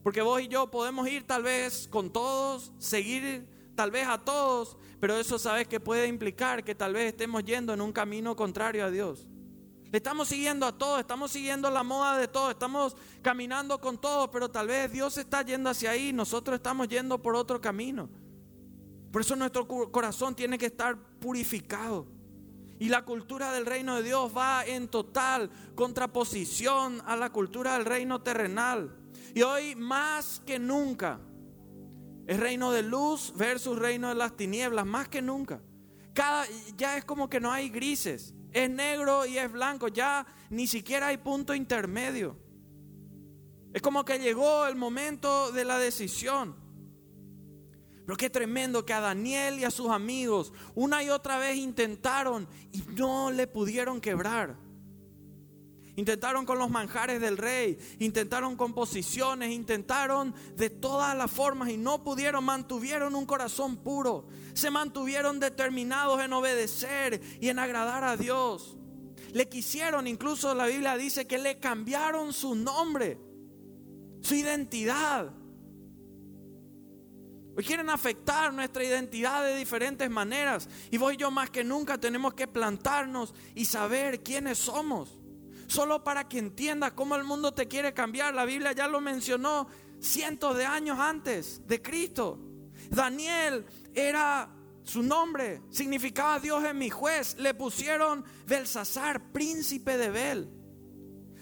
Porque 0.06 0.22
vos 0.22 0.40
y 0.40 0.48
yo 0.48 0.70
podemos 0.70 1.08
ir 1.08 1.26
tal 1.26 1.42
vez 1.42 1.88
con 1.88 2.12
todos, 2.12 2.72
seguir 2.78 3.44
tal 3.74 3.90
vez 3.90 4.08
a 4.08 4.20
todos, 4.20 4.78
pero 5.00 5.18
eso 5.18 5.40
sabes 5.40 5.68
que 5.68 5.80
puede 5.80 6.06
implicar 6.06 6.64
que 6.64 6.76
tal 6.76 6.94
vez 6.94 7.08
estemos 7.08 7.44
yendo 7.44 7.74
en 7.74 7.82
un 7.82 7.92
camino 7.92 8.36
contrario 8.36 8.86
a 8.86 8.92
Dios. 8.92 9.28
Estamos 9.92 10.28
siguiendo 10.28 10.68
a 10.68 10.78
todo, 10.78 11.00
estamos 11.00 11.32
siguiendo 11.32 11.72
la 11.72 11.82
moda 11.82 12.20
de 12.20 12.28
todo, 12.28 12.52
estamos 12.52 12.96
caminando 13.24 13.82
con 13.82 13.98
todo, 13.98 14.30
pero 14.30 14.48
tal 14.48 14.68
vez 14.68 14.92
Dios 14.92 15.18
está 15.18 15.42
yendo 15.42 15.72
hacia 15.72 15.90
ahí, 15.90 16.14
nosotros 16.14 16.58
estamos 16.58 16.88
yendo 16.88 17.20
por 17.20 17.36
otro 17.36 17.60
camino. 17.60 18.08
Por 19.12 19.22
eso 19.22 19.36
nuestro 19.36 19.68
corazón 19.68 20.36
tiene 20.36 20.60
que 20.60 20.68
estar 20.68 20.96
purificado. 21.18 22.06
Y 22.78 22.90
la 22.90 23.04
cultura 23.06 23.52
del 23.54 23.66
reino 23.66 23.96
de 23.96 24.04
Dios 24.04 24.32
va 24.38 24.68
en 24.68 24.88
total 24.88 25.50
contraposición 25.74 27.02
a 27.08 27.16
la 27.16 27.32
cultura 27.32 27.74
del 27.74 27.86
reino 27.86 28.22
terrenal. 28.22 29.02
Y 29.36 29.42
hoy 29.42 29.76
más 29.76 30.42
que 30.46 30.58
nunca, 30.58 31.20
es 32.26 32.40
reino 32.40 32.72
de 32.72 32.84
luz 32.84 33.34
versus 33.36 33.78
reino 33.78 34.08
de 34.08 34.16
las 34.16 34.38
tinieblas, 34.38 34.86
más 34.86 35.10
que 35.10 35.22
nunca. 35.22 35.62
Cada, 36.14 36.46
ya 36.78 36.96
es 36.96 37.04
como 37.04 37.30
que 37.30 37.42
no 37.42 37.52
hay 37.52 37.68
grises, 37.68 38.34
es 38.54 38.70
negro 38.70 39.26
y 39.26 39.38
es 39.38 39.52
blanco, 39.52 39.90
ya 39.90 40.26
ni 40.50 40.68
siquiera 40.68 41.08
hay 41.08 41.18
punto 41.18 41.54
intermedio. 41.54 42.40
Es 43.74 43.82
como 43.82 44.06
que 44.06 44.20
llegó 44.20 44.68
el 44.68 44.78
momento 44.78 45.52
de 45.52 45.66
la 45.66 45.80
decisión. 45.80 46.56
Pero 48.06 48.16
qué 48.16 48.30
tremendo 48.30 48.86
que 48.86 48.94
a 48.94 49.02
Daniel 49.02 49.60
y 49.60 49.66
a 49.66 49.72
sus 49.72 49.90
amigos 49.90 50.54
una 50.76 51.04
y 51.04 51.10
otra 51.10 51.40
vez 51.40 51.58
intentaron 51.58 52.48
y 52.72 52.84
no 52.94 53.32
le 53.32 53.48
pudieron 53.48 54.00
quebrar. 54.00 54.65
Intentaron 55.98 56.46
con 56.46 56.60
los 56.60 56.70
manjares 56.70 57.22
del 57.22 57.38
rey, 57.38 57.78
intentaron 58.00 58.58
con 58.58 58.74
posiciones, 58.74 59.52
intentaron 59.52 60.36
de 60.56 60.70
todas 60.70 61.16
las 61.16 61.32
formas 61.32 61.70
y 61.70 61.78
no 61.78 62.04
pudieron, 62.04 62.44
mantuvieron 62.44 63.16
un 63.16 63.26
corazón 63.26 63.78
puro, 63.78 64.28
se 64.54 64.70
mantuvieron 64.70 65.40
determinados 65.40 66.22
en 66.22 66.34
obedecer 66.34 67.22
y 67.40 67.48
en 67.48 67.60
agradar 67.60 68.04
a 68.04 68.18
Dios. 68.18 68.78
Le 69.32 69.48
quisieron, 69.48 70.06
incluso 70.08 70.54
la 70.54 70.66
Biblia 70.66 70.98
dice 70.98 71.28
que 71.28 71.38
le 71.38 71.60
cambiaron 71.60 72.34
su 72.34 72.56
nombre, 72.56 73.18
su 74.22 74.36
identidad. 74.36 75.32
Hoy 77.58 77.64
quieren 77.64 77.90
afectar 77.90 78.54
nuestra 78.54 78.84
identidad 78.84 79.46
de 79.46 79.56
diferentes 79.56 80.10
maneras. 80.10 80.68
Y 80.92 80.98
vos 80.98 81.14
y 81.14 81.18
yo 81.18 81.32
más 81.32 81.50
que 81.50 81.64
nunca 81.64 81.98
tenemos 81.98 82.34
que 82.34 82.48
plantarnos 82.48 83.34
y 83.56 83.64
saber 83.64 84.24
quiénes 84.24 84.58
somos. 84.58 85.18
Solo 85.68 86.04
para 86.04 86.28
que 86.28 86.40
entiendas 86.40 86.94
cómo 86.94 87.16
el 87.16 87.24
mundo 87.24 87.54
te 87.54 87.68
quiere 87.68 87.94
cambiar. 87.94 88.34
La 88.34 88.46
Biblia 88.46 88.72
ya 88.72 88.88
lo 88.88 89.02
mencionó 89.02 89.68
cientos 90.00 90.56
de 90.58 90.66
años 90.66 91.00
antes 91.00 91.66
de 91.68 91.82
Cristo. 91.82 92.40
Daniel 92.90 93.66
era 93.94 94.50
su 94.84 95.02
nombre, 95.02 95.62
significaba 95.70 96.40
Dios 96.40 96.64
en 96.64 96.78
mi 96.78 96.90
juez. 96.90 97.36
Le 97.40 97.54
pusieron 97.54 98.24
Belsasar, 98.46 99.32
príncipe 99.32 99.98
de 99.98 100.10
Bel. 100.10 100.50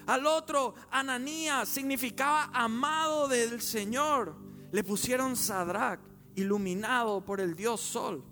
Al 0.06 0.26
otro, 0.26 0.76
Ananías, 0.92 1.70
significaba 1.70 2.50
amado 2.54 3.28
del 3.28 3.62
Señor 3.62 4.44
le 4.74 4.84
pusieron 4.84 5.36
Sadrach, 5.36 6.00
iluminado 6.34 7.24
por 7.24 7.40
el 7.40 7.56
Dios 7.56 7.80
Sol. 7.80 8.24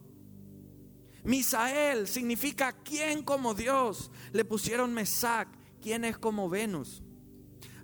Misael 1.24 2.08
significa 2.08 2.74
quien 2.74 3.22
como 3.22 3.54
Dios. 3.54 4.10
Le 4.32 4.44
pusieron 4.44 4.92
Mesac, 4.92 5.48
quien 5.82 6.06
es 6.06 6.18
como 6.18 6.50
Venus. 6.50 7.04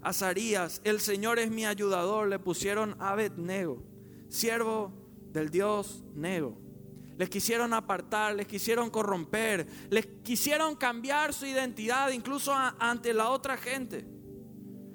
Azarías, 0.01 0.81
el 0.83 0.99
Señor 1.01 1.39
es 1.39 1.51
mi 1.51 1.65
ayudador. 1.65 2.29
Le 2.29 2.39
pusieron 2.39 2.95
Abednego, 2.99 3.83
siervo 4.29 4.93
del 5.33 5.49
Dios 5.49 6.03
Nego. 6.13 6.57
Les 7.17 7.29
quisieron 7.29 7.73
apartar, 7.73 8.35
les 8.35 8.47
quisieron 8.47 8.91
corromper, 8.91 9.67
les 9.89 10.05
quisieron 10.23 10.75
cambiar 10.75 11.33
su 11.33 11.47
identidad 11.47 12.11
incluso 12.11 12.53
ante 12.53 13.13
la 13.13 13.31
otra 13.31 13.57
gente. 13.57 14.05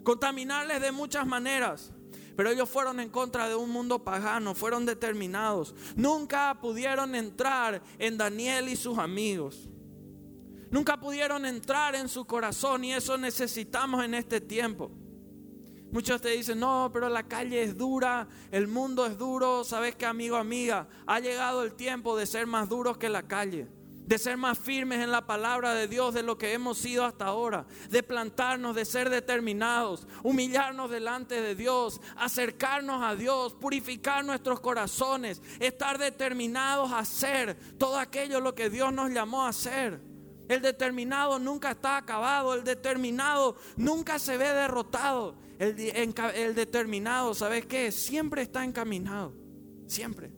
Contaminarles 0.05 0.81
de 0.81 0.93
muchas 0.93 1.27
maneras. 1.27 1.93
Pero 2.37 2.51
ellos 2.51 2.69
fueron 2.69 2.99
en 3.01 3.11
contra 3.11 3.49
de 3.49 3.55
un 3.55 3.71
mundo 3.71 4.05
pagano, 4.05 4.55
fueron 4.55 4.87
determinados. 4.87 5.75
Nunca 5.97 6.59
pudieron 6.61 7.15
entrar 7.15 7.83
en 7.99 8.17
Daniel 8.17 8.69
y 8.69 8.77
sus 8.77 8.99
amigos. 8.99 9.69
Nunca 10.73 10.99
pudieron 10.99 11.45
entrar 11.45 11.95
en 11.95 12.09
su 12.09 12.25
corazón 12.25 12.83
y 12.83 12.95
eso 12.95 13.19
necesitamos 13.19 14.05
en 14.05 14.15
este 14.15 14.41
tiempo. 14.41 14.91
Muchos 15.93 16.23
te 16.23 16.31
dicen, 16.31 16.59
no, 16.59 16.91
pero 16.91 17.11
la 17.11 17.29
calle 17.29 17.63
es 17.63 17.77
dura, 17.77 18.27
el 18.51 18.67
mundo 18.67 19.05
es 19.05 19.19
duro. 19.19 19.63
¿Sabes 19.63 19.95
qué, 19.95 20.07
amigo, 20.07 20.37
amiga? 20.37 20.89
Ha 21.07 21.21
llegado 21.21 21.63
el 21.63 21.75
tiempo 21.75 22.17
de 22.17 22.25
ser 22.25 22.47
más 22.47 22.71
duros 22.71 22.97
que 22.97 23.11
la 23.11 23.23
calle 23.23 23.69
de 24.07 24.19
ser 24.19 24.37
más 24.37 24.59
firmes 24.59 25.01
en 25.01 25.11
la 25.11 25.27
palabra 25.27 25.75
de 25.75 25.87
Dios 25.87 26.13
de 26.13 26.23
lo 26.23 26.37
que 26.37 26.53
hemos 26.53 26.77
sido 26.77 27.05
hasta 27.05 27.27
ahora, 27.27 27.67
de 27.89 28.03
plantarnos, 28.03 28.75
de 28.75 28.85
ser 28.85 29.09
determinados, 29.11 30.07
humillarnos 30.23 30.91
delante 30.91 31.41
de 31.41 31.55
Dios, 31.55 32.01
acercarnos 32.17 33.03
a 33.03 33.15
Dios, 33.15 33.55
purificar 33.55 34.25
nuestros 34.25 34.61
corazones, 34.61 35.41
estar 35.61 35.99
determinados 35.99 36.91
a 36.91 36.99
hacer 36.99 37.57
todo 37.79 37.99
aquello 37.99 38.41
lo 38.41 38.55
que 38.55 38.71
Dios 38.71 38.93
nos 38.93 39.11
llamó 39.13 39.45
a 39.45 39.51
hacer. 39.51 40.12
El 40.53 40.61
determinado 40.61 41.39
nunca 41.39 41.71
está 41.71 41.97
acabado, 41.97 42.53
el 42.53 42.63
determinado 42.63 43.57
nunca 43.77 44.19
se 44.19 44.37
ve 44.37 44.53
derrotado. 44.53 45.35
El, 45.59 46.55
determinado, 46.55 47.35
¿sabes 47.35 47.65
qué? 47.65 47.91
Siempre 47.91 48.43
está 48.43 48.63
encaminado, 48.63 49.33
siempre. 49.87 50.31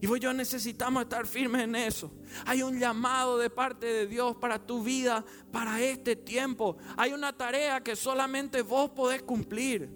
Y 0.00 0.06
vos 0.06 0.20
yo 0.20 0.32
necesitamos 0.32 1.02
estar 1.02 1.26
firmes 1.26 1.62
en 1.62 1.74
eso. 1.74 2.12
Hay 2.46 2.62
un 2.62 2.78
llamado 2.78 3.38
de 3.38 3.50
parte 3.50 3.86
de 3.86 4.06
Dios 4.06 4.36
para 4.36 4.64
tu 4.64 4.84
vida, 4.84 5.24
para 5.50 5.80
este 5.80 6.14
tiempo. 6.14 6.76
Hay 6.96 7.12
una 7.12 7.36
tarea 7.36 7.82
que 7.82 7.96
solamente 7.96 8.62
vos 8.62 8.90
podés 8.90 9.22
cumplir. 9.22 9.90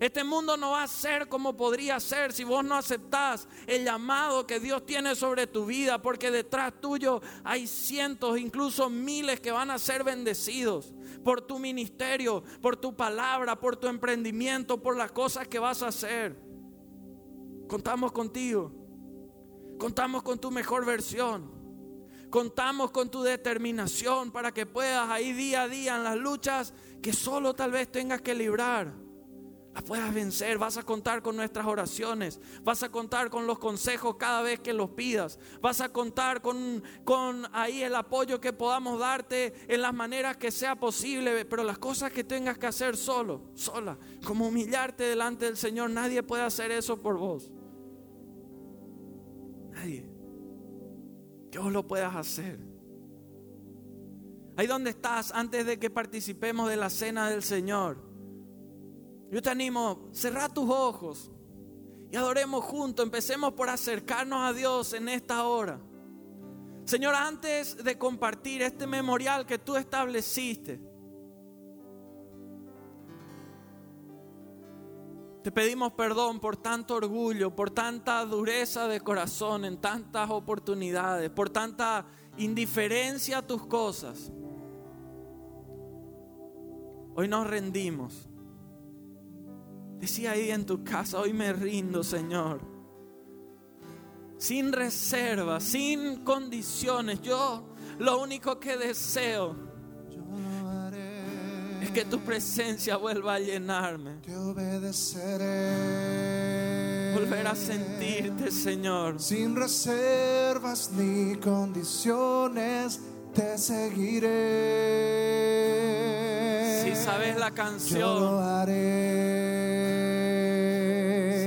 Este 0.00 0.24
mundo 0.24 0.56
no 0.56 0.72
va 0.72 0.82
a 0.82 0.88
ser 0.88 1.28
como 1.28 1.56
podría 1.56 1.98
ser 2.00 2.32
si 2.32 2.44
vos 2.44 2.64
no 2.64 2.74
aceptás 2.74 3.48
el 3.66 3.84
llamado 3.84 4.46
que 4.46 4.60
Dios 4.60 4.84
tiene 4.84 5.14
sobre 5.14 5.46
tu 5.46 5.64
vida, 5.66 6.00
porque 6.00 6.30
detrás 6.30 6.72
tuyo 6.80 7.22
hay 7.44 7.66
cientos, 7.66 8.38
incluso 8.38 8.90
miles 8.90 9.40
que 9.40 9.50
van 9.50 9.70
a 9.70 9.78
ser 9.78 10.04
bendecidos 10.04 10.92
por 11.24 11.40
tu 11.40 11.58
ministerio, 11.58 12.42
por 12.60 12.76
tu 12.76 12.94
palabra, 12.94 13.58
por 13.58 13.76
tu 13.76 13.86
emprendimiento, 13.86 14.82
por 14.82 14.96
las 14.96 15.12
cosas 15.12 15.48
que 15.48 15.58
vas 15.58 15.82
a 15.82 15.88
hacer. 15.88 16.36
Contamos 17.68 18.12
contigo. 18.12 18.72
Contamos 19.78 20.22
con 20.22 20.38
tu 20.38 20.50
mejor 20.50 20.84
versión. 20.84 21.50
Contamos 22.30 22.90
con 22.90 23.10
tu 23.10 23.22
determinación 23.22 24.30
para 24.30 24.52
que 24.52 24.66
puedas 24.66 25.08
ahí 25.10 25.32
día 25.32 25.62
a 25.62 25.68
día 25.68 25.96
en 25.96 26.04
las 26.04 26.16
luchas 26.16 26.74
que 27.02 27.12
solo 27.12 27.54
tal 27.54 27.70
vez 27.70 27.90
tengas 27.90 28.20
que 28.20 28.34
librar. 28.34 29.05
Las 29.76 29.84
puedas 29.84 30.14
vencer. 30.14 30.56
Vas 30.56 30.78
a 30.78 30.84
contar 30.84 31.20
con 31.20 31.36
nuestras 31.36 31.66
oraciones. 31.66 32.40
Vas 32.64 32.82
a 32.82 32.88
contar 32.88 33.28
con 33.28 33.46
los 33.46 33.58
consejos 33.58 34.16
cada 34.16 34.40
vez 34.40 34.58
que 34.60 34.72
los 34.72 34.88
pidas. 34.88 35.38
Vas 35.60 35.82
a 35.82 35.90
contar 35.90 36.40
con, 36.40 36.82
con 37.04 37.46
ahí 37.52 37.82
el 37.82 37.94
apoyo 37.94 38.40
que 38.40 38.54
podamos 38.54 38.98
darte 38.98 39.52
en 39.68 39.82
las 39.82 39.92
maneras 39.92 40.38
que 40.38 40.50
sea 40.50 40.76
posible. 40.76 41.44
Pero 41.44 41.62
las 41.62 41.76
cosas 41.76 42.10
que 42.10 42.24
tengas 42.24 42.56
que 42.56 42.66
hacer 42.66 42.96
solo, 42.96 43.50
sola, 43.52 43.98
como 44.24 44.48
humillarte 44.48 45.04
delante 45.04 45.44
del 45.44 45.58
Señor, 45.58 45.90
nadie 45.90 46.22
puede 46.22 46.44
hacer 46.44 46.70
eso 46.70 47.02
por 47.02 47.18
vos. 47.18 47.52
Nadie. 49.72 50.08
Que 51.52 51.58
vos 51.58 51.70
lo 51.70 51.86
puedas 51.86 52.16
hacer. 52.16 52.58
Ahí 54.56 54.66
donde 54.66 54.88
estás, 54.88 55.32
antes 55.32 55.66
de 55.66 55.78
que 55.78 55.90
participemos 55.90 56.70
de 56.70 56.76
la 56.76 56.88
cena 56.88 57.28
del 57.28 57.42
Señor, 57.42 58.05
yo 59.30 59.42
te 59.42 59.50
animo, 59.50 60.08
cerra 60.12 60.48
tus 60.48 60.68
ojos 60.70 61.30
y 62.10 62.16
adoremos 62.16 62.64
juntos. 62.64 63.04
Empecemos 63.04 63.52
por 63.52 63.68
acercarnos 63.68 64.40
a 64.40 64.52
Dios 64.52 64.92
en 64.92 65.08
esta 65.08 65.44
hora. 65.44 65.80
Señor, 66.84 67.14
antes 67.14 67.82
de 67.82 67.98
compartir 67.98 68.62
este 68.62 68.86
memorial 68.86 69.44
que 69.44 69.58
tú 69.58 69.76
estableciste, 69.76 70.80
Te 75.46 75.52
pedimos 75.52 75.92
perdón 75.92 76.40
por 76.40 76.56
tanto 76.56 76.96
orgullo, 76.96 77.54
por 77.54 77.70
tanta 77.70 78.24
dureza 78.24 78.88
de 78.88 79.00
corazón 79.00 79.64
en 79.64 79.80
tantas 79.80 80.28
oportunidades, 80.28 81.30
por 81.30 81.50
tanta 81.50 82.04
indiferencia 82.36 83.38
a 83.38 83.46
tus 83.46 83.64
cosas. 83.64 84.32
Hoy 87.14 87.28
nos 87.28 87.46
rendimos. 87.46 88.28
Decía 89.98 90.32
ahí 90.32 90.50
en 90.50 90.66
tu 90.66 90.84
casa, 90.84 91.18
hoy 91.18 91.32
me 91.32 91.52
rindo, 91.52 92.04
Señor. 92.04 92.60
Sin 94.38 94.72
reserva, 94.72 95.60
sin 95.60 96.24
condiciones. 96.24 97.22
Yo 97.22 97.66
lo 97.98 98.20
único 98.20 98.60
que 98.60 98.76
deseo 98.76 99.66
que 101.96 102.04
tu 102.04 102.20
presencia 102.20 102.98
vuelva 102.98 103.36
a 103.36 103.38
llenarme. 103.38 104.16
Te 104.20 104.36
obedeceré. 104.36 105.44
Volver 107.14 107.46
a 107.46 107.54
sentirte, 107.54 108.50
Señor. 108.50 109.18
Sin 109.18 109.56
reservas 109.56 110.90
ni 110.92 111.36
condiciones, 111.36 113.00
te 113.36 113.58
seguiré. 113.58 114.30
Si 116.82 116.94
sabes 116.96 117.36
la 117.36 117.50
Yo 117.50 117.50
lo 117.50 117.54
canción, 117.54 118.42
haré, 118.42 118.74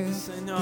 Sí, 0.08 0.14
te 0.14 0.34
Señor. 0.36 0.62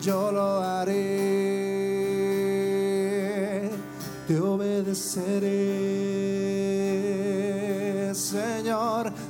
yo 0.00 0.30
lo 0.32 0.62
haré, 0.62 0.96
te 4.26 4.38
obedeceré, 4.38 5.97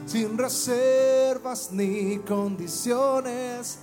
sin 0.09 0.39
reservas 0.39 1.71
ni 1.71 2.19
condiciones, 2.21 3.79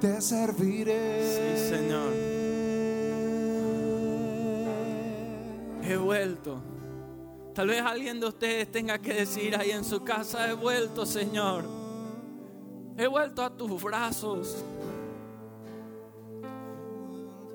te 0.00 0.20
serviré. 0.20 1.56
Sí, 1.56 1.76
Señor. 1.76 2.12
he 5.90 5.96
vuelto. 5.96 6.60
Tal 7.54 7.68
vez 7.68 7.80
alguien 7.80 8.20
de 8.20 8.26
ustedes 8.26 8.70
tenga 8.70 8.98
que 8.98 9.14
decir 9.14 9.56
ahí 9.56 9.70
en 9.70 9.84
su 9.84 10.04
casa, 10.04 10.50
he 10.50 10.52
vuelto, 10.52 11.06
Señor. 11.06 11.64
He 12.96 13.06
vuelto 13.06 13.42
a 13.42 13.56
tus 13.56 13.82
brazos. 13.82 14.56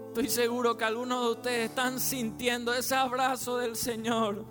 Estoy 0.07 0.29
seguro 0.29 0.77
que 0.77 0.85
algunos 0.85 1.25
de 1.25 1.31
ustedes 1.31 1.69
están 1.69 1.99
sintiendo 1.99 2.73
ese 2.73 2.95
abrazo 2.95 3.57
del 3.57 3.75
Señor. 3.75 4.45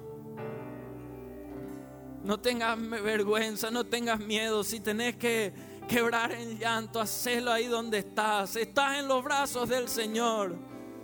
No 2.33 2.41
tengas 2.41 2.79
vergüenza, 2.89 3.71
no 3.71 3.85
tengas 3.85 4.19
miedo. 4.19 4.65
Si 4.65 4.81
tenés 4.81 5.17
que 5.17 5.53
quebrar 5.87 6.33
en 6.33 6.59
llanto, 6.59 6.99
hacelo 6.99 7.53
ahí 7.53 7.67
donde 7.67 7.99
estás. 7.99 8.57
Estás 8.57 9.01
en 9.01 9.07
los 9.07 9.23
brazos 9.23 9.69
del 9.69 9.87
Señor. 9.87 10.57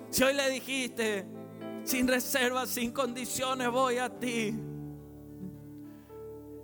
Si 0.08 0.24
hoy 0.24 0.32
le 0.32 0.48
dijiste, 0.48 1.26
sin 1.84 2.08
reservas, 2.08 2.70
sin 2.70 2.92
condiciones, 2.92 3.70
voy 3.70 3.98
a 3.98 4.08
ti. 4.08 4.58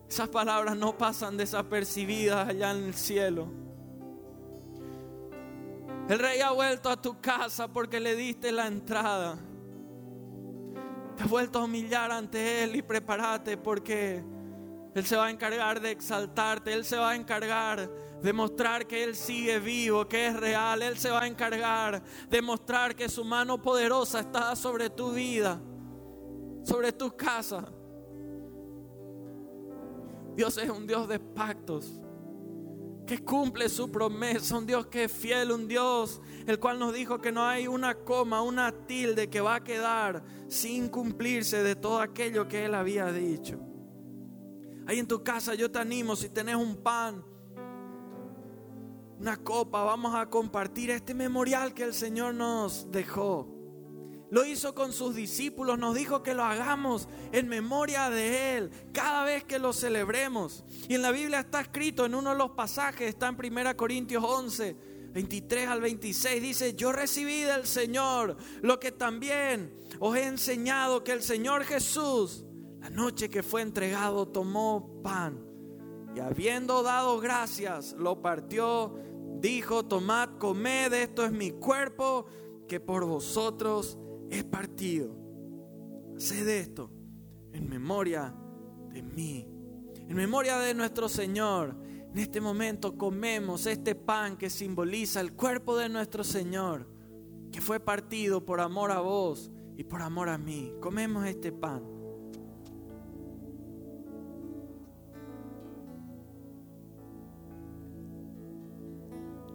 Esas 0.09 0.31
palabras 0.31 0.74
no 0.79 0.96
pasan 0.96 1.37
desapercibidas 1.37 2.48
allá 2.48 2.70
en 2.70 2.85
el 2.85 2.94
cielo. 2.94 3.53
El 6.09 6.18
rey 6.18 6.40
ha 6.40 6.53
vuelto 6.53 6.88
a 6.88 6.96
tu 6.98 7.20
casa 7.20 7.68
porque 7.68 8.00
le 8.00 8.16
diste 8.16 8.50
la 8.50 8.66
entrada. 8.66 9.37
Te 11.18 11.22
has 11.22 11.29
vuelto 11.29 11.59
a 11.59 11.64
humillar 11.64 12.11
ante 12.11 12.64
Él 12.64 12.77
y 12.77 12.81
prepárate 12.81 13.59
porque 13.59 14.33
Él 14.94 15.04
se 15.04 15.16
va 15.16 15.26
a 15.26 15.30
encargar 15.30 15.80
de 15.80 15.90
exaltarte, 15.90 16.72
Él 16.72 16.85
se 16.85 16.96
va 16.96 17.11
a 17.11 17.16
encargar 17.16 17.90
de 18.22 18.33
mostrar 18.33 18.87
que 18.87 19.02
Él 19.02 19.16
sigue 19.16 19.59
vivo, 19.59 20.07
que 20.07 20.28
es 20.28 20.37
real, 20.38 20.83
Él 20.83 20.96
se 20.96 21.11
va 21.11 21.22
a 21.22 21.26
encargar 21.26 22.02
de 22.30 22.42
mostrar 22.42 22.94
que 22.94 23.09
su 23.09 23.24
mano 23.24 23.61
poderosa 23.61 24.20
está 24.20 24.54
sobre 24.54 24.90
tu 24.90 25.12
vida, 25.12 25.61
sobre 26.62 26.92
tu 26.92 27.16
casa. 27.16 27.66
Dios 30.37 30.57
es 30.59 30.70
un 30.70 30.87
Dios 30.87 31.09
de 31.09 31.18
pactos 31.18 32.00
que 33.04 33.18
cumple 33.18 33.68
su 33.68 33.90
promesa, 33.90 34.57
un 34.57 34.66
Dios 34.66 34.87
que 34.87 35.04
es 35.04 35.12
fiel, 35.12 35.50
un 35.50 35.66
Dios 35.66 36.20
el 36.46 36.59
cual 36.61 36.78
nos 36.78 36.94
dijo 36.94 37.20
que 37.20 37.33
no 37.33 37.44
hay 37.44 37.66
una 37.66 37.96
coma, 37.96 38.42
una 38.42 38.70
tilde 38.87 39.28
que 39.28 39.40
va 39.40 39.57
a 39.57 39.64
quedar 39.64 40.22
sin 40.48 40.88
cumplirse 40.88 41.64
de 41.64 41.74
todo 41.74 42.00
aquello 42.00 42.46
que 42.46 42.64
Él 42.64 42.74
había 42.74 43.11
dicho. 43.12 43.73
Ahí 44.86 44.98
en 44.98 45.08
tu 45.08 45.22
casa 45.22 45.54
yo 45.54 45.70
te 45.70 45.78
animo, 45.78 46.14
si 46.14 46.28
tenés 46.28 46.56
un 46.56 46.76
pan, 46.76 47.24
una 49.18 49.36
copa, 49.38 49.82
vamos 49.82 50.14
a 50.14 50.28
compartir 50.28 50.90
este 50.90 51.14
memorial 51.14 51.72
que 51.72 51.84
el 51.84 51.94
Señor 51.94 52.34
nos 52.34 52.90
dejó. 52.90 53.48
Lo 54.30 54.44
hizo 54.44 54.74
con 54.74 54.92
sus 54.92 55.14
discípulos, 55.14 55.78
nos 55.78 55.94
dijo 55.94 56.22
que 56.22 56.34
lo 56.34 56.44
hagamos 56.44 57.08
en 57.32 57.48
memoria 57.48 58.10
de 58.10 58.56
Él 58.56 58.70
cada 58.92 59.24
vez 59.24 59.44
que 59.44 59.58
lo 59.58 59.72
celebremos. 59.72 60.64
Y 60.88 60.94
en 60.94 61.02
la 61.02 61.12
Biblia 61.12 61.40
está 61.40 61.60
escrito 61.60 62.04
en 62.04 62.14
uno 62.14 62.30
de 62.30 62.38
los 62.38 62.50
pasajes, 62.50 63.08
está 63.08 63.28
en 63.28 63.36
1 63.36 63.76
Corintios 63.76 64.24
11, 64.24 64.76
23 65.12 65.68
al 65.68 65.80
26, 65.80 66.42
dice, 66.42 66.74
yo 66.74 66.90
recibí 66.90 67.42
del 67.42 67.66
Señor 67.66 68.36
lo 68.62 68.80
que 68.80 68.90
también 68.90 69.72
os 70.00 70.16
he 70.16 70.26
enseñado, 70.26 71.04
que 71.04 71.12
el 71.12 71.22
Señor 71.22 71.62
Jesús, 71.64 72.44
la 72.84 72.90
noche 72.90 73.30
que 73.30 73.42
fue 73.42 73.62
entregado, 73.62 74.28
tomó 74.28 75.00
pan 75.02 75.42
y 76.14 76.20
habiendo 76.20 76.82
dado 76.82 77.18
gracias, 77.18 77.94
lo 77.94 78.20
partió, 78.20 78.94
dijo, 79.40 79.86
tomad, 79.86 80.36
comed, 80.36 80.92
esto 80.92 81.24
es 81.24 81.32
mi 81.32 81.52
cuerpo 81.52 82.26
que 82.68 82.80
por 82.80 83.06
vosotros 83.06 83.98
es 84.28 84.44
partido. 84.44 85.16
Haced 86.14 86.46
esto 86.46 86.90
en 87.54 87.70
memoria 87.70 88.34
de 88.90 89.02
mí, 89.02 89.48
en 90.06 90.14
memoria 90.14 90.58
de 90.58 90.74
nuestro 90.74 91.08
Señor. 91.08 91.74
En 92.10 92.18
este 92.18 92.42
momento 92.42 92.98
comemos 92.98 93.64
este 93.64 93.94
pan 93.94 94.36
que 94.36 94.50
simboliza 94.50 95.22
el 95.22 95.32
cuerpo 95.32 95.74
de 95.78 95.88
nuestro 95.88 96.22
Señor, 96.22 96.86
que 97.50 97.62
fue 97.62 97.80
partido 97.80 98.44
por 98.44 98.60
amor 98.60 98.92
a 98.92 99.00
vos 99.00 99.50
y 99.74 99.84
por 99.84 100.02
amor 100.02 100.28
a 100.28 100.36
mí. 100.36 100.74
Comemos 100.82 101.24
este 101.24 101.50
pan. 101.50 101.93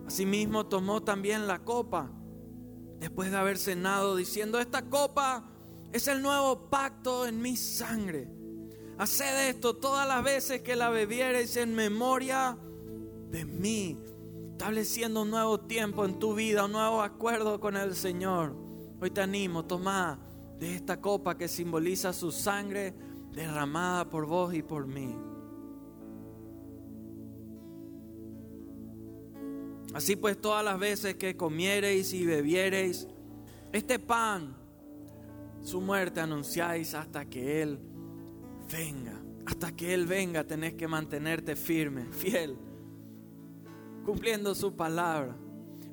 Asimismo 0.10 0.66
tomó 0.66 1.04
también 1.04 1.46
la 1.46 1.60
copa 1.60 2.10
después 3.00 3.30
de 3.30 3.38
haber 3.38 3.60
cenado, 3.60 4.16
diciendo, 4.16 4.60
esta 4.60 4.90
copa 4.90 5.48
es 5.94 6.08
el 6.08 6.24
nuevo 6.24 6.68
pacto 6.68 7.28
en 7.28 7.40
mi 7.40 7.56
sangre. 7.56 8.28
Haced 8.98 9.50
esto 9.50 9.76
todas 9.76 10.08
las 10.08 10.24
veces 10.24 10.62
que 10.62 10.76
la 10.76 10.90
bebiereis 10.90 11.56
en 11.58 11.76
memoria 11.76 12.58
de 13.30 13.46
mí, 13.46 14.00
estableciendo 14.54 15.22
un 15.22 15.30
nuevo 15.30 15.60
tiempo 15.60 16.04
en 16.06 16.18
tu 16.18 16.34
vida, 16.34 16.66
un 16.66 16.72
nuevo 16.72 17.04
acuerdo 17.04 17.60
con 17.60 17.78
el 17.78 17.94
Señor. 17.94 18.56
Hoy 19.00 19.12
te 19.12 19.22
animo, 19.22 19.66
toma 19.66 20.20
de 20.58 20.74
esta 20.74 21.00
copa 21.00 21.38
que 21.38 21.48
simboliza 21.48 22.14
su 22.14 22.32
sangre 22.32 22.96
derramada 23.32 24.10
por 24.10 24.26
vos 24.26 24.56
y 24.56 24.64
por 24.64 24.88
mí. 24.88 25.29
Así 29.94 30.16
pues, 30.16 30.40
todas 30.40 30.64
las 30.64 30.80
veces 30.80 31.16
que 31.16 31.36
comiereis 31.36 32.14
y 32.14 32.26
bebiereis 32.26 33.08
este 33.72 34.00
pan, 34.00 34.56
su 35.62 35.80
muerte 35.82 36.20
anunciáis 36.20 36.96
hasta 36.96 37.26
que 37.26 37.62
Él 37.62 37.80
venga. 38.72 39.14
Hasta 39.46 39.76
que 39.76 39.94
Él 39.94 40.06
venga 40.06 40.44
tenés 40.44 40.74
que 40.74 40.88
mantenerte 40.88 41.56
firme, 41.56 42.06
fiel, 42.12 42.58
cumpliendo 44.06 44.56
su 44.56 44.76
palabra. 44.76 45.36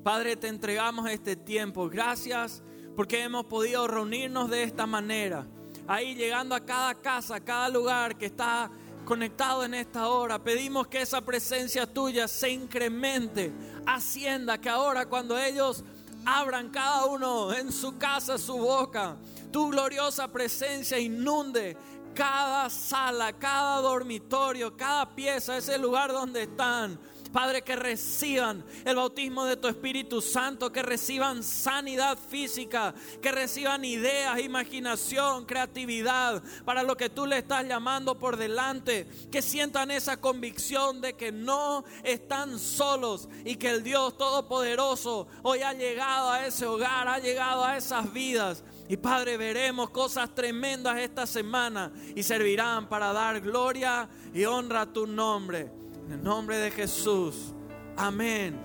Padre, 0.03 0.37
te 0.37 0.49
entregamos 0.49 1.11
este 1.11 1.37
tiempo. 1.37 1.89
Gracias 1.89 2.63
porque 2.95 3.23
hemos 3.23 3.45
podido 3.45 3.87
reunirnos 3.87 4.49
de 4.49 4.63
esta 4.63 4.87
manera. 4.87 5.47
Ahí 5.87 6.15
llegando 6.15 6.55
a 6.55 6.65
cada 6.65 6.95
casa, 6.95 7.37
a 7.37 7.41
cada 7.41 7.69
lugar 7.69 8.17
que 8.17 8.27
está 8.27 8.71
conectado 9.07 9.65
en 9.65 9.73
esta 9.73 10.09
hora. 10.09 10.39
Pedimos 10.39 10.89
que 10.89 11.01
esa 11.01 11.23
presencia 11.23 11.87
tuya 11.87 12.29
se 12.29 12.51
incremente, 12.51 13.51
ascienda, 13.87 14.61
que 14.61 14.69
ahora 14.69 15.07
cuando 15.07 15.39
ellos 15.39 15.83
abran 16.27 16.69
cada 16.69 17.07
uno 17.07 17.55
en 17.55 17.73
su 17.73 17.97
casa 17.97 18.37
su 18.37 18.59
boca, 18.59 19.17
tu 19.51 19.71
gloriosa 19.71 20.29
presencia 20.29 20.99
inunde 20.99 21.79
cada 22.15 22.69
sala, 22.69 23.33
cada 23.33 23.81
dormitorio, 23.81 24.77
cada 24.77 25.15
pieza, 25.15 25.57
ese 25.57 25.79
lugar 25.79 26.13
donde 26.13 26.43
están. 26.43 26.99
Padre, 27.37 27.61
que 27.61 27.77
reciban 27.77 28.65
el 28.87 28.97
bautismo 28.97 29.45
de 29.45 29.59
tu 29.59 29.69
Espíritu 29.69 30.23
Santo, 30.23 30.73
que 30.73 30.83
reciban 30.83 31.43
sanidad 31.43 32.17
física, 32.17 32.95
que 33.21 33.31
reciban 33.31 33.85
ideas, 33.85 34.41
imaginación, 34.41 35.45
creatividad 35.45 36.43
para 36.65 36.83
lo 36.83 36.97
que 36.97 37.11
tú 37.11 37.27
le 37.27 37.37
estás 37.37 37.69
llamando 37.69 38.19
por 38.19 38.39
delante, 38.39 39.07
que 39.31 39.43
sientan 39.43 39.91
esa 39.91 40.19
convicción 40.19 41.03
de 41.03 41.13
que 41.13 41.31
no 41.31 41.85
están 42.05 42.59
solos 42.59 43.29
y 43.45 43.57
que 43.57 43.69
el 43.69 43.83
Dios 43.83 44.17
Todopoderoso 44.17 45.29
hoy 45.43 45.61
ha 45.61 45.75
llegado 45.75 46.31
a 46.31 46.47
ese 46.47 46.65
hogar, 46.65 47.07
ha 47.07 47.19
llegado 47.19 47.67
a 47.67 47.77
esas 47.77 48.11
vidas. 48.15 48.65
Y 48.89 48.97
Padre, 48.97 49.37
veremos 49.37 49.91
cosas 49.91 50.35
tremendas 50.35 50.99
esta 51.01 51.27
semana 51.27 51.93
y 52.15 52.23
servirán 52.23 52.89
para 52.89 53.13
dar 53.13 53.43
gloria 53.43 54.09
y 54.33 54.47
honra 54.47 54.81
a 54.81 54.87
tu 54.87 55.07
nombre. 55.07 55.85
En 56.07 56.13
el 56.13 56.23
nombre 56.23 56.59
de 56.59 56.71
Jesús. 56.71 57.53
Amén. 57.97 58.57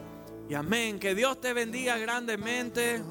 Y 0.48 0.54
amén. 0.54 1.00
Que 1.00 1.16
Dios 1.16 1.42
te 1.42 1.54
bendiga 1.54 1.98
grandemente. 1.98 3.02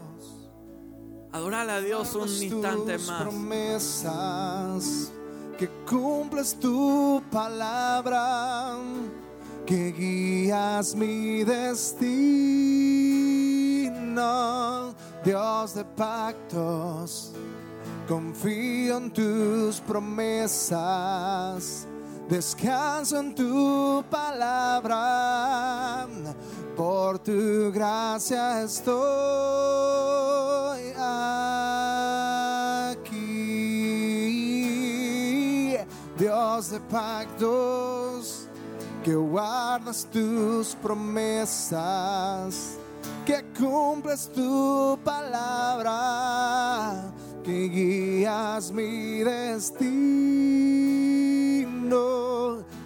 Adorale 1.33 1.73
a 1.73 1.81
Dios 1.81 2.15
un 2.15 2.29
instante 2.29 2.99
más. 2.99 3.23
promesas 3.23 5.11
que 5.61 5.69
cumples 5.87 6.59
tu 6.59 7.23
palabra, 7.31 8.79
que 9.67 9.93
guías 9.93 10.95
mi 10.95 11.45
destino, 11.45 12.01
Dios 15.23 15.75
de 15.75 15.85
pactos. 15.85 17.33
Confío 18.09 18.97
en 18.97 19.11
tus 19.11 19.81
promesas, 19.81 21.87
descanso 22.31 23.19
en 23.19 23.35
tu 23.35 24.03
palabra, 24.09 26.07
por 26.77 27.19
tu 27.19 27.73
gracia 27.73 28.63
estoy 28.63 28.93
aquí. 30.97 32.21
Dios 36.17 36.71
de 36.71 36.79
pactos, 36.81 38.47
que 39.03 39.15
guardas 39.15 40.07
tus 40.13 40.77
promesas, 40.77 42.79
que 43.27 43.45
cumples 43.59 44.31
tu 44.33 44.97
palabra 45.05 47.11
que 47.43 47.69
guías 47.69 48.71
mi 48.71 49.25
destino, 49.25 50.70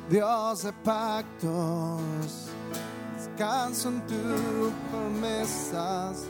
Dios 0.09 0.63
de 0.63 0.73
pactos. 0.85 2.51
Descanso 3.17 3.89
en 3.89 4.01
tus 4.07 4.73
promesas, 4.91 6.25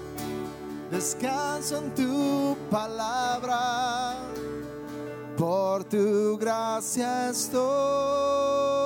descanso 0.90 1.78
en 1.78 1.94
tu 1.94 2.56
palabra, 2.70 4.14
por 5.36 5.84
tu 5.84 6.38
gracia 6.38 7.30
estoy 7.30 8.83